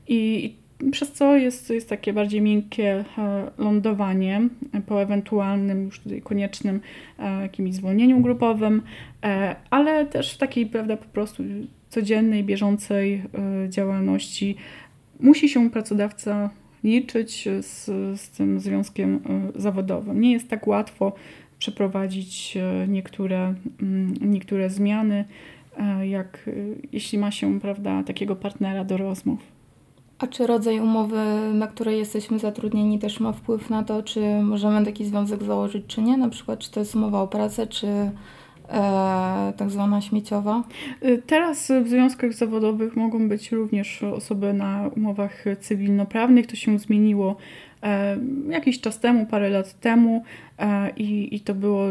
I, 0.09 0.55
przez 0.91 1.13
co 1.13 1.37
jest, 1.37 1.71
jest 1.71 1.89
takie 1.89 2.13
bardziej 2.13 2.41
miękkie 2.41 3.05
e, 3.19 3.51
lądowanie 3.59 4.49
po 4.87 5.03
ewentualnym 5.03 5.85
już 5.85 6.01
tutaj 6.01 6.23
koniecznym 6.23 6.81
e, 7.19 7.43
jakimś 7.43 7.75
zwolnieniu 7.75 8.21
grupowym, 8.21 8.83
e, 9.25 9.57
ale 9.71 10.07
też 10.07 10.35
w 10.35 10.39
takiej 10.39 10.67
prawda, 10.67 10.97
po 10.97 11.05
prostu 11.05 11.43
codziennej, 11.89 12.45
bieżącej 12.45 13.23
działalności 13.69 14.57
musi 15.21 15.49
się 15.49 15.71
pracodawca 15.71 16.51
liczyć 16.85 17.49
z, 17.61 17.85
z 18.21 18.31
tym 18.31 18.61
związkiem 18.61 19.21
zawodowym. 19.55 20.21
Nie 20.21 20.33
jest 20.33 20.49
tak 20.49 20.67
łatwo 20.67 21.13
przeprowadzić 21.59 22.59
niektóre, 22.89 23.55
mm, 23.83 24.15
niektóre 24.21 24.71
zmiany, 24.71 25.25
jak 26.03 26.51
jeśli 26.93 27.19
ma 27.19 27.31
się 27.31 27.61
prawda, 27.61 28.03
takiego 28.03 28.37
partnera 28.37 28.85
do 28.85 28.97
rozmów. 28.97 29.56
A 30.19 30.27
czy 30.27 30.47
rodzaj 30.47 30.81
umowy, 30.81 31.21
na 31.55 31.67
której 31.67 31.99
jesteśmy 31.99 32.39
zatrudnieni, 32.39 32.99
też 32.99 33.21
ma 33.21 33.33
wpływ 33.33 33.71
na 33.71 33.83
to, 33.83 34.03
czy 34.03 34.21
możemy 34.43 34.85
taki 34.85 35.05
związek 35.05 35.43
założyć, 35.43 35.85
czy 35.87 36.03
nie? 36.03 36.17
Na 36.17 36.29
przykład, 36.29 36.59
czy 36.59 36.71
to 36.71 36.81
jest 36.81 36.95
umowa 36.95 37.23
o 37.23 37.29
pracę, 37.29 37.67
czy 37.67 37.87
e, 37.87 38.11
tak 39.57 39.71
zwana 39.71 40.01
śmieciowa? 40.01 40.63
Y, 41.05 41.23
teraz 41.27 41.73
w 41.85 41.89
związkach 41.89 42.33
zawodowych 42.33 42.97
mogą 42.97 43.29
być 43.29 43.53
również 43.53 44.03
osoby 44.03 44.53
na 44.53 44.91
umowach 44.97 45.45
cywilnoprawnych. 45.61 46.47
To 46.47 46.57
się 46.57 46.79
zmieniło 46.79 47.37
e, 47.83 48.17
jakiś 48.49 48.81
czas 48.81 49.01
temu, 49.01 49.27
parę 49.27 49.51
lat 49.51 49.81
temu 49.81 50.25
e, 50.59 50.91
i, 50.91 51.35
i 51.35 51.41
to 51.41 51.55
było 51.55 51.87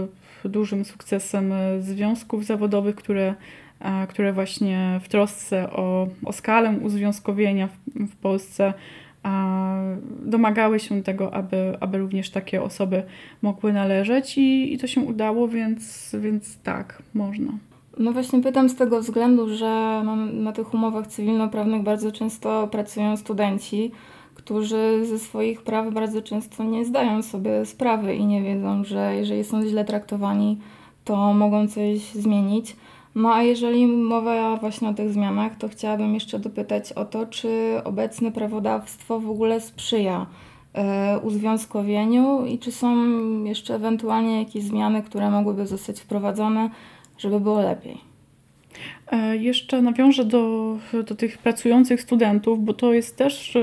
dużym 0.46 0.86
sukcesem 0.86 1.54
związków 1.80 2.46
zawodowych, 2.46 2.96
które 2.96 3.36
które 4.10 4.34
właśnie 4.34 5.00
w 5.04 5.10
trosce 5.10 5.72
o, 5.72 6.08
o 6.26 6.34
skalę 6.34 6.70
uzwiązkowienia 6.82 7.68
w, 7.68 8.08
w 8.08 8.16
Polsce 8.16 8.74
domagały 10.26 10.80
się 10.80 11.04
tego, 11.04 11.34
aby, 11.34 11.78
aby 11.80 11.98
również 11.98 12.30
takie 12.30 12.64
osoby 12.64 13.04
mogły 13.42 13.74
należeć 13.74 14.38
i, 14.38 14.74
i 14.74 14.78
to 14.78 14.88
się 14.88 15.02
udało, 15.02 15.48
więc, 15.48 16.16
więc 16.20 16.58
tak, 16.58 17.04
można. 17.14 17.52
No 17.98 18.12
właśnie 18.12 18.42
pytam 18.42 18.70
z 18.70 18.76
tego 18.76 19.02
względu, 19.02 19.56
że 19.56 20.04
na 20.34 20.52
tych 20.52 20.74
umowach 20.74 21.08
cywilnoprawnych 21.08 21.84
bardzo 21.84 22.12
często 22.12 22.68
pracują 22.68 23.18
studenci, 23.18 23.92
którzy 24.34 25.06
ze 25.06 25.20
swoich 25.20 25.62
praw 25.62 25.94
bardzo 25.94 26.22
często 26.22 26.64
nie 26.64 26.86
zdają 26.86 27.22
sobie 27.22 27.66
sprawy 27.66 28.16
i 28.16 28.26
nie 28.26 28.44
wiedzą, 28.44 28.84
że 28.84 29.16
jeżeli 29.16 29.44
są 29.44 29.66
źle 29.66 29.86
traktowani, 29.86 30.60
to 31.06 31.34
mogą 31.34 31.68
coś 31.68 32.02
zmienić. 32.02 32.76
No 33.16 33.34
a 33.34 33.44
jeżeli 33.44 33.88
mowa 33.88 34.58
właśnie 34.58 34.90
o 34.90 34.94
tych 34.94 35.14
zmianach, 35.14 35.58
to 35.58 35.68
chciałabym 35.68 36.14
jeszcze 36.14 36.40
dopytać 36.40 36.94
o 36.94 37.06
to, 37.06 37.26
czy 37.26 37.82
obecne 37.84 38.32
prawodawstwo 38.32 39.20
w 39.20 39.30
ogóle 39.30 39.62
sprzyja 39.62 40.26
uzwiązkowieniu 41.24 42.46
i 42.46 42.60
czy 42.60 42.72
są 42.72 42.96
jeszcze 43.44 43.76
ewentualnie 43.76 44.40
jakieś 44.40 44.64
zmiany, 44.64 45.04
które 45.04 45.32
mogłyby 45.32 45.68
zostać 45.68 46.00
wprowadzone, 46.00 46.70
żeby 47.18 47.40
było 47.40 47.62
lepiej. 47.62 48.15
E, 49.12 49.38
jeszcze 49.38 49.82
nawiążę 49.82 50.26
do, 50.26 50.78
do 50.94 51.16
tych 51.16 51.38
pracujących 51.38 52.02
studentów, 52.02 52.66
bo 52.66 52.74
to 52.74 52.94
jest 52.94 53.18
też 53.18 53.58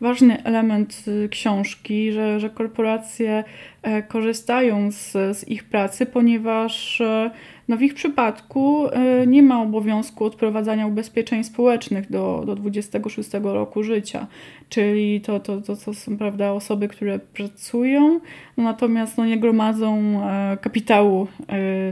ważny 0.00 0.44
element 0.44 1.04
y, 1.08 1.28
książki, 1.28 2.12
że, 2.12 2.40
że 2.40 2.50
korporacje 2.50 3.44
e, 3.82 4.02
korzystają 4.02 4.90
z, 4.90 5.12
z 5.12 5.48
ich 5.48 5.64
pracy, 5.64 6.06
ponieważ 6.06 7.00
e, 7.00 7.30
no 7.68 7.76
w 7.76 7.82
ich 7.82 7.94
przypadku 7.94 8.86
nie 9.26 9.42
ma 9.42 9.62
obowiązku 9.62 10.24
odprowadzania 10.24 10.86
ubezpieczeń 10.86 11.44
społecznych 11.44 12.10
do, 12.10 12.42
do 12.46 12.54
26 12.54 13.30
roku 13.42 13.82
życia. 13.82 14.26
Czyli 14.68 15.20
to, 15.20 15.40
to, 15.40 15.60
to, 15.60 15.76
to 15.76 15.94
są 15.94 16.18
prawda, 16.18 16.52
osoby, 16.52 16.88
które 16.88 17.18
pracują, 17.18 18.20
no 18.56 18.64
natomiast 18.64 19.18
no, 19.18 19.26
nie 19.26 19.38
gromadzą 19.38 20.20
kapitału 20.60 21.26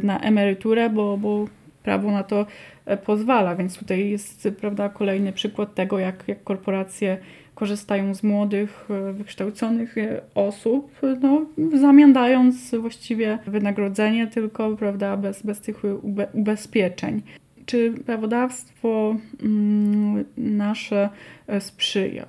na 0.03 0.21
emeryturę, 0.21 0.91
bo, 0.91 1.17
bo 1.17 1.47
prawo 1.83 2.11
na 2.11 2.23
to 2.23 2.47
pozwala, 3.05 3.57
więc 3.57 3.79
tutaj 3.79 4.11
jest 4.11 4.49
prawda, 4.61 4.89
kolejny 4.89 5.33
przykład 5.33 5.75
tego, 5.75 5.99
jak, 5.99 6.25
jak 6.29 6.45
korporacje 6.45 7.19
korzystają 7.55 8.15
z 8.15 8.23
młodych, 8.23 8.89
e, 8.91 9.13
wykształconych 9.13 9.99
e, 9.99 10.21
osób, 10.35 10.93
no, 11.21 11.47
w 11.57 11.77
właściwie 12.79 13.39
wynagrodzenie 13.47 14.27
tylko 14.27 14.77
prawda, 14.77 15.17
bez, 15.17 15.43
bez 15.43 15.61
tych 15.61 15.85
ube, 16.03 16.27
ubezpieczeń. 16.33 17.23
Czy 17.67 17.95
prawodawstwo 18.07 19.17
mm, 19.43 20.25
nasze 20.37 21.09
sprzyja? 21.61 22.27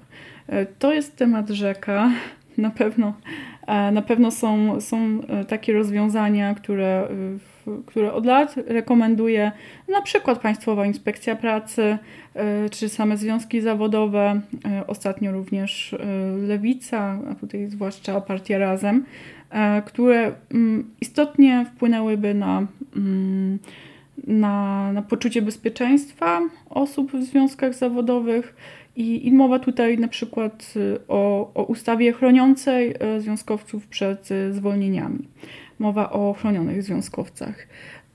To 0.80 0.94
jest 0.94 1.16
temat 1.16 1.50
rzeka. 1.50 2.12
Na 2.58 2.70
pewno, 2.70 3.14
na 3.68 4.02
pewno 4.02 4.32
są, 4.32 4.82
są 4.82 5.20
takie 5.48 5.74
rozwiązania, 5.74 6.56
które 6.56 7.08
w 7.40 7.53
które 7.86 8.14
od 8.14 8.26
lat 8.26 8.56
rekomenduje 8.68 9.52
na 9.88 10.02
przykład 10.02 10.40
Państwowa 10.40 10.86
Inspekcja 10.86 11.36
Pracy 11.36 11.98
e, 12.36 12.70
czy 12.70 12.90
same 12.90 13.18
związki 13.18 13.62
zawodowe, 13.62 14.42
e, 14.66 14.88
ostatnio 14.88 15.32
również 15.32 15.94
e, 15.94 15.98
Lewica, 16.48 17.20
a 17.32 17.36
tutaj 17.36 17.70
zwłaszcza 17.70 18.22
Partia 18.22 18.58
Razem, 18.58 19.06
które 19.86 20.32
mm, 20.52 20.92
istotnie 21.02 21.66
wpłynęłyby 21.76 22.34
na, 22.34 22.68
mm, 22.96 23.60
na, 24.28 24.92
na 24.94 25.02
poczucie 25.02 25.42
bezpieczeństwa 25.42 26.42
osób 26.70 27.12
w 27.12 27.24
związkach 27.24 27.74
zawodowych. 27.74 28.56
I, 28.96 29.28
I, 29.28 29.32
mowa 29.32 29.60
tutaj 29.60 29.98
na 29.98 30.08
przykład 30.08 30.74
o, 31.08 31.52
o 31.54 31.64
ustawie 31.64 32.14
chroniącej 32.14 32.96
związkowców 33.20 33.88
przed 33.88 34.30
zwolnieniami 34.52 35.28
mowa 35.80 36.10
o 36.10 36.34
chronionych 36.34 36.84
związkowcach. 36.84 37.68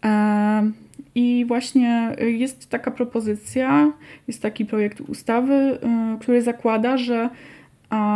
E, 0.04 0.70
I 1.14 1.44
właśnie 1.48 2.16
jest 2.18 2.70
taka 2.70 2.90
propozycja, 2.90 3.92
jest 4.28 4.42
taki 4.42 4.64
projekt 4.64 5.00
ustawy, 5.00 5.54
e, 5.54 6.16
który 6.20 6.42
zakłada, 6.42 6.96
że 6.96 7.30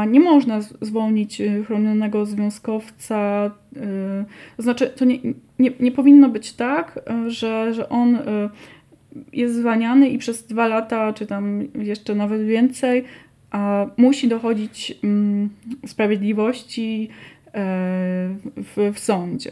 nie 0.08 0.20
można 0.20 0.60
zwolnić 0.60 1.42
chronionego 1.66 2.26
związkowca. 2.26 3.50
To 4.56 4.62
znaczy, 4.62 4.86
to 4.96 5.04
nie, 5.04 5.18
nie, 5.58 5.70
nie 5.80 5.92
powinno 5.92 6.28
być 6.28 6.52
tak, 6.52 7.00
że, 7.26 7.74
że 7.74 7.88
on 7.88 8.18
jest 9.32 9.54
zwalniany 9.54 10.08
i 10.08 10.18
przez 10.18 10.46
dwa 10.46 10.66
lata, 10.66 11.12
czy 11.12 11.26
tam 11.26 11.68
jeszcze 11.74 12.14
nawet 12.14 12.46
więcej, 12.46 13.04
musi 13.96 14.28
dochodzić 14.28 14.98
mm, 15.04 15.48
sprawiedliwości 15.86 17.08
w, 18.56 18.92
w 18.94 18.98
sądzie. 18.98 19.50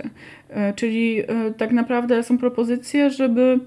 E, 0.49 0.73
czyli 0.73 1.21
e, 1.21 1.27
tak 1.57 1.73
naprawdę 1.73 2.23
są 2.23 2.39
propozycje, 2.39 3.11
żeby 3.11 3.59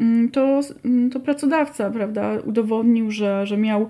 mm, 0.00 0.30
to, 0.30 0.60
mm, 0.84 1.10
to 1.10 1.20
pracodawca 1.20 1.90
prawda, 1.90 2.38
udowodnił, 2.44 3.10
że, 3.10 3.46
że 3.46 3.56
miał 3.56 3.88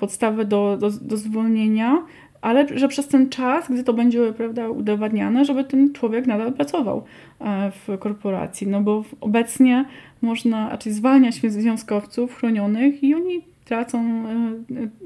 podstawę 0.00 0.44
do, 0.44 0.76
do, 0.80 0.90
do 0.90 1.16
zwolnienia, 1.16 2.02
ale 2.40 2.78
że 2.78 2.88
przez 2.88 3.08
ten 3.08 3.28
czas, 3.28 3.70
gdy 3.70 3.84
to 3.84 3.92
będzie 3.92 4.32
prawda, 4.32 4.68
udowadniane, 4.68 5.44
żeby 5.44 5.64
ten 5.64 5.92
człowiek 5.92 6.26
nadal 6.26 6.52
pracował 6.52 7.04
e, 7.40 7.70
w 7.70 7.98
korporacji. 7.98 8.66
No 8.66 8.80
bo 8.80 9.04
obecnie 9.20 9.84
można, 10.22 10.68
znaczy 10.68 10.92
zwalniać 10.92 11.34
związkowców 11.34 12.34
chronionych 12.34 13.04
i 13.04 13.14
oni 13.14 13.42
tracą 13.64 14.24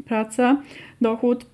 pracę, 0.04 0.56
dochód 1.00 1.46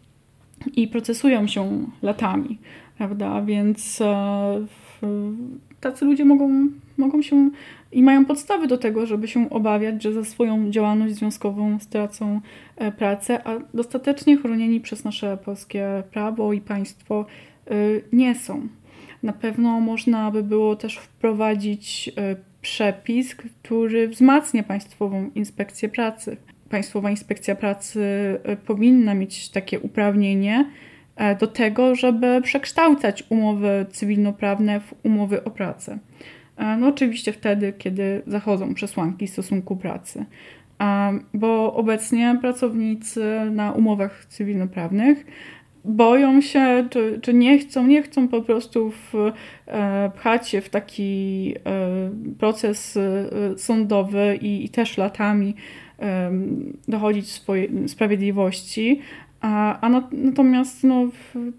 i 0.76 0.88
procesują 0.88 1.46
się 1.46 1.86
latami, 2.02 2.58
prawda? 2.98 3.42
Więc 3.42 4.00
e, 4.00 4.66
tacy 5.80 6.04
ludzie 6.04 6.24
mogą, 6.24 6.68
mogą 6.96 7.22
się 7.22 7.50
i 7.92 8.02
mają 8.02 8.24
podstawy 8.24 8.66
do 8.66 8.78
tego, 8.78 9.06
żeby 9.06 9.28
się 9.28 9.50
obawiać, 9.50 10.02
że 10.02 10.12
za 10.12 10.24
swoją 10.24 10.70
działalność 10.70 11.14
związkową 11.14 11.78
stracą 11.78 12.40
e, 12.76 12.92
pracę, 12.92 13.46
a 13.46 13.58
dostatecznie 13.74 14.36
chronieni 14.36 14.80
przez 14.80 15.04
nasze 15.04 15.38
polskie 15.44 16.02
prawo 16.10 16.52
i 16.52 16.60
państwo 16.60 17.26
e, 17.66 17.74
nie 18.12 18.34
są. 18.34 18.68
Na 19.22 19.32
pewno 19.32 19.80
można 19.80 20.30
by 20.30 20.42
było 20.42 20.76
też 20.76 20.96
wprowadzić 20.96 22.10
przepis, 22.62 23.34
który 23.34 24.08
wzmacnia 24.08 24.62
Państwową 24.62 25.30
Inspekcję 25.34 25.88
Pracy. 25.88 26.36
Państwowa 26.70 27.10
Inspekcja 27.10 27.54
Pracy 27.54 28.00
e, 28.44 28.56
powinna 28.56 29.14
mieć 29.14 29.48
takie 29.48 29.80
uprawnienie 29.80 30.70
e, 31.16 31.36
do 31.36 31.46
tego, 31.46 31.94
żeby 31.94 32.40
przekształcać 32.42 33.24
umowy 33.28 33.86
cywilnoprawne 33.90 34.80
w 34.80 34.94
umowy 35.02 35.44
o 35.44 35.50
pracę. 35.50 35.98
E, 36.56 36.76
no 36.76 36.88
oczywiście 36.88 37.32
wtedy, 37.32 37.72
kiedy 37.78 38.22
zachodzą 38.26 38.74
przesłanki 38.74 39.28
stosunku 39.28 39.76
pracy. 39.76 40.24
Bo 41.34 41.74
obecnie 41.74 42.38
pracownicy 42.40 43.24
na 43.50 43.72
umowach 43.72 44.26
cywilnoprawnych 44.28 45.26
boją 45.84 46.40
się, 46.40 46.86
czy, 46.90 47.18
czy 47.22 47.34
nie 47.34 47.58
chcą, 47.58 47.86
nie 47.86 48.02
chcą 48.02 48.28
po 48.28 48.42
prostu 48.42 48.90
w, 48.90 49.12
pchać 50.14 50.48
się 50.48 50.60
w 50.60 50.68
taki 50.68 51.54
proces 52.38 52.98
sądowy 53.56 54.38
i, 54.40 54.64
i 54.64 54.68
też 54.68 54.98
latami 54.98 55.54
dochodzić 56.88 57.28
swojej 57.28 57.88
sprawiedliwości. 57.88 59.00
A, 59.40 59.80
a 59.80 60.02
natomiast 60.12 60.84
no, 60.84 61.08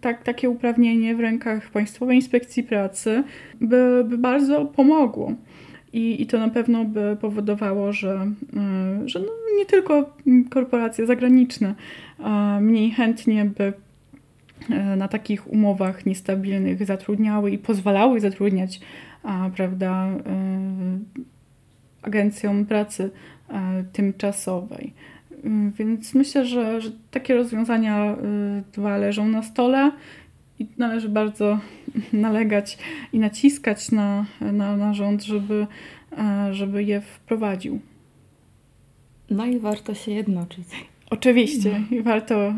tak, 0.01 0.23
takie 0.23 0.49
uprawnienie 0.49 1.15
w 1.15 1.19
rękach 1.19 1.69
Państwowej 1.69 2.15
Inspekcji 2.15 2.63
Pracy 2.63 3.23
by, 3.61 4.05
by 4.07 4.17
bardzo 4.17 4.65
pomogło. 4.65 5.33
I, 5.93 6.21
I 6.21 6.25
to 6.27 6.39
na 6.39 6.49
pewno 6.49 6.85
by 6.85 7.17
powodowało, 7.21 7.93
że, 7.93 8.31
e, 8.57 9.01
że 9.05 9.19
no 9.19 9.31
nie 9.57 9.65
tylko 9.65 10.17
korporacje 10.49 11.05
zagraniczne 11.05 11.75
mniej 12.61 12.91
chętnie 12.91 13.45
by 13.45 13.73
e, 14.69 14.95
na 14.95 15.07
takich 15.07 15.51
umowach 15.53 16.05
niestabilnych 16.05 16.85
zatrudniały 16.85 17.51
i 17.51 17.57
pozwalały 17.57 18.19
zatrudniać 18.19 18.79
prawda, 19.55 20.07
e, 20.07 20.99
agencjom 22.01 22.65
pracy 22.65 23.11
tymczasowej. 23.93 24.93
Mm, 25.43 25.71
więc 25.71 26.13
myślę, 26.13 26.45
że, 26.45 26.81
że 26.81 26.91
takie 27.11 27.35
rozwiązania 27.35 28.05
e, 28.05 28.17
dwa 28.73 28.97
leżą 28.97 29.27
na 29.27 29.43
stole 29.43 29.91
i 30.59 30.67
należy 30.77 31.09
bardzo 31.09 31.59
nalegać 32.13 32.77
i 33.13 33.19
naciskać 33.19 33.91
na, 33.91 34.25
na, 34.41 34.77
na 34.77 34.93
rząd, 34.93 35.23
żeby, 35.23 35.67
e, 36.17 36.53
żeby 36.53 36.83
je 36.83 37.01
wprowadził. 37.01 37.79
No 39.29 39.45
i 39.45 39.59
warto 39.59 39.93
się 39.93 40.11
jednoczyć. 40.11 40.67
Oczywiście 41.09 41.81
no. 41.91 42.03
warto, 42.03 42.53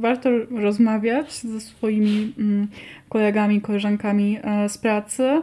warto 0.00 0.30
rozmawiać 0.50 1.32
ze 1.32 1.60
swoimi 1.60 2.32
mm, 2.38 2.68
kolegami, 3.08 3.60
koleżankami 3.60 4.38
z 4.68 4.78
pracy, 4.78 5.42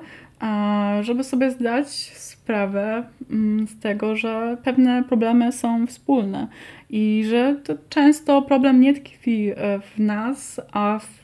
żeby 1.01 1.23
sobie 1.23 1.51
zdać 1.51 1.89
sprawę 2.15 3.03
mm, 3.31 3.67
z 3.67 3.79
tego, 3.79 4.15
że 4.15 4.57
pewne 4.63 5.03
problemy 5.03 5.51
są 5.51 5.87
wspólne 5.87 6.47
i 6.89 7.23
że 7.29 7.55
to 7.63 7.73
często 7.89 8.41
problem 8.41 8.81
nie 8.81 8.93
tkwi 8.93 9.49
e, 9.49 9.79
w 9.79 9.99
nas, 9.99 10.61
a 10.71 10.99
w, 10.99 11.23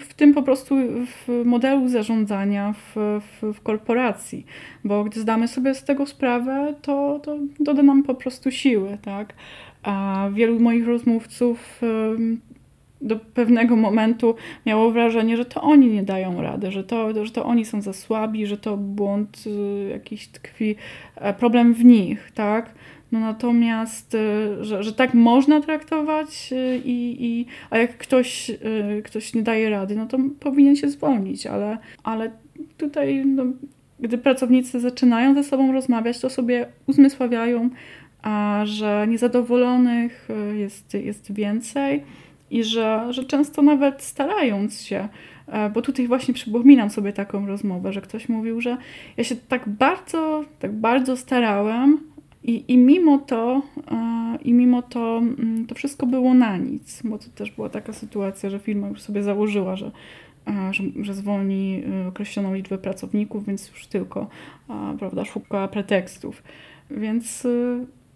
w, 0.00 0.14
tym 0.14 0.34
po 0.34 0.42
prostu 0.42 0.76
w 1.06 1.42
modelu 1.44 1.88
zarządzania 1.88 2.72
w, 2.72 3.20
w, 3.20 3.52
w, 3.54 3.60
korporacji. 3.60 4.46
Bo 4.84 5.04
gdy 5.04 5.20
zdamy 5.20 5.48
sobie 5.48 5.74
z 5.74 5.84
tego 5.84 6.06
sprawę, 6.06 6.74
to, 6.82 7.20
to 7.22 7.38
doda 7.60 7.82
nam 7.82 8.02
po 8.02 8.14
prostu 8.14 8.50
siły, 8.50 8.98
tak? 9.02 9.34
A 9.82 10.28
wielu 10.32 10.60
moich 10.60 10.86
rozmówców 10.86 11.80
do 13.00 13.16
pewnego 13.16 13.76
momentu 13.76 14.34
miało 14.66 14.90
wrażenie, 14.90 15.36
że 15.36 15.44
to 15.44 15.62
oni 15.62 15.86
nie 15.86 16.02
dają 16.02 16.42
rady, 16.42 16.70
że 16.70 16.84
to, 16.84 17.24
że 17.24 17.32
to 17.32 17.44
oni 17.44 17.64
są 17.64 17.82
za 17.82 17.92
słabi, 17.92 18.46
że 18.46 18.58
to 18.58 18.76
błąd 18.76 19.44
y, 19.46 19.88
jakiś 19.88 20.28
tkwi, 20.28 20.76
e, 21.16 21.34
problem 21.34 21.74
w 21.74 21.84
nich, 21.84 22.30
tak? 22.34 22.74
No 23.12 23.20
natomiast, 23.20 24.14
y, 24.14 24.64
że, 24.64 24.82
że 24.82 24.92
tak 24.92 25.14
można 25.14 25.60
traktować, 25.60 26.52
y, 26.52 26.80
i, 26.84 27.24
i, 27.26 27.46
a 27.70 27.78
jak 27.78 27.98
ktoś, 27.98 28.50
ktoś 29.04 29.34
nie 29.34 29.42
daje 29.42 29.70
rady, 29.70 29.96
no 29.96 30.06
to 30.06 30.18
powinien 30.40 30.76
się 30.76 30.88
zwolnić, 30.88 31.46
ale, 31.46 31.78
ale 32.02 32.30
tutaj, 32.76 33.26
no, 33.26 33.44
gdy 34.00 34.18
pracownicy 34.18 34.80
zaczynają 34.80 35.34
ze 35.34 35.44
sobą 35.44 35.72
rozmawiać, 35.72 36.20
to 36.20 36.30
sobie 36.30 36.66
uzmysławiają, 36.86 37.70
a 38.22 38.62
że 38.64 39.06
niezadowolonych 39.08 40.28
jest, 40.54 40.94
jest 40.94 41.32
więcej 41.32 42.02
i 42.50 42.64
że, 42.64 43.06
że 43.10 43.24
często 43.24 43.62
nawet 43.62 44.02
starając 44.02 44.82
się, 44.82 45.08
e, 45.46 45.70
bo 45.70 45.82
tutaj 45.82 46.08
właśnie 46.08 46.34
przypominam 46.34 46.90
sobie 46.90 47.12
taką 47.12 47.46
rozmowę, 47.46 47.92
że 47.92 48.00
ktoś 48.00 48.28
mówił, 48.28 48.60
że 48.60 48.76
ja 49.16 49.24
się 49.24 49.36
tak 49.36 49.68
bardzo, 49.68 50.44
tak 50.58 50.72
bardzo 50.72 51.16
starałem, 51.16 51.98
i, 52.46 52.64
I 52.68 52.78
mimo 52.78 53.18
to, 53.18 53.62
i 54.44 54.52
mimo 54.52 54.82
to, 54.82 55.18
mm, 55.18 55.66
to 55.66 55.74
wszystko 55.74 56.06
było 56.06 56.34
na 56.34 56.56
nic, 56.56 57.02
bo 57.04 57.18
to 57.18 57.24
też 57.34 57.50
była 57.50 57.68
taka 57.68 57.92
sytuacja, 57.92 58.50
że 58.50 58.58
firma 58.58 58.88
już 58.88 59.00
sobie 59.00 59.22
założyła, 59.22 59.76
że, 59.76 59.90
że, 60.70 60.82
że 61.02 61.14
zwolni 61.14 61.82
określoną 62.08 62.54
liczbę 62.54 62.78
pracowników, 62.78 63.46
więc 63.46 63.68
już 63.68 63.86
tylko 63.86 64.28
prawda, 64.98 65.24
szuka 65.24 65.68
pretekstów. 65.68 66.42
Więc 66.90 67.46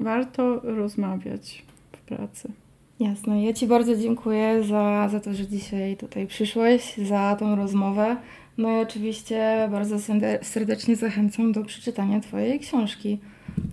warto 0.01 0.61
rozmawiać 0.61 1.63
w 1.93 1.99
pracy. 1.99 2.53
Jasne. 3.01 3.45
Ja 3.45 3.53
Ci 3.53 3.67
bardzo 3.67 3.97
dziękuję 3.97 4.63
za, 4.65 5.09
za 5.09 5.21
to, 5.21 5.35
że 5.35 5.47
dzisiaj 5.47 5.97
tutaj 5.97 6.27
przyszłeś, 6.27 6.97
za 6.97 7.37
tą 7.39 7.57
rozmowę. 7.57 8.17
No 8.59 8.71
i 8.71 8.83
oczywiście 8.83 9.69
bardzo 9.71 9.97
serdecznie 10.43 10.97
zachęcam 10.97 11.53
do 11.53 11.65
przeczytania 11.65 12.21
Twojej 12.21 12.61
książki. 12.61 13.19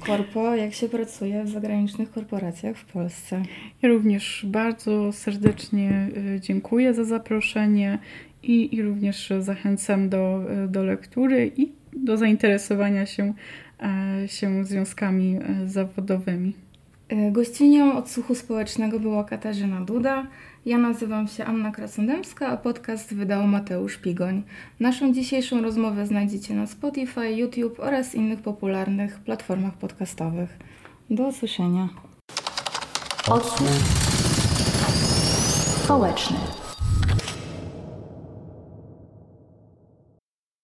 Korpo, 0.06 0.56
jak 0.56 0.74
się 0.74 0.90
pracuje 0.90 1.44
w 1.44 1.50
zagranicznych 1.50 2.12
korporacjach 2.12 2.78
w 2.78 2.86
Polsce. 2.86 3.44
Ja 3.82 3.90
również 3.90 4.46
bardzo 4.50 5.12
serdecznie 5.12 6.10
y, 6.36 6.40
dziękuję 6.42 6.94
za 6.94 7.04
zaproszenie 7.04 8.00
i, 8.44 8.76
i 8.76 8.82
również 8.82 9.34
zachęcam 9.40 10.10
do, 10.10 10.42
y, 10.66 10.68
do 10.68 10.84
lektury 10.84 11.52
i 11.58 11.72
do 11.94 12.18
zainteresowania 12.18 13.06
się, 13.06 13.34
e, 14.24 14.28
się 14.28 14.66
związkami 14.66 15.40
zawodowymi. 15.66 16.67
E, 17.10 17.32
gościnią 17.32 17.98
odsłuchu 17.98 18.36
społecznego 18.36 19.00
była 19.00 19.24
Katarzyna 19.24 19.82
Duda. 19.82 20.28
Ja 20.66 20.78
nazywam 20.78 21.28
się 21.28 21.46
Anna 21.46 21.72
Krasnodębska, 21.72 22.48
a 22.48 22.58
podcast 22.58 23.14
wydał 23.14 23.48
Mateusz 23.48 23.98
Pigoń. 23.98 24.44
Naszą 24.80 25.14
dzisiejszą 25.14 25.62
rozmowę 25.62 26.06
znajdziecie 26.06 26.54
na 26.54 26.68
Spotify, 26.68 27.32
YouTube 27.32 27.80
oraz 27.80 28.16
innych 28.16 28.42
popularnych 28.42 29.20
platformach 29.20 29.74
podcastowych. 29.74 30.58
Do 31.10 31.28
usłyszenia. 31.28 31.90
Odsłuch 33.28 33.70
społeczny. 35.84 36.38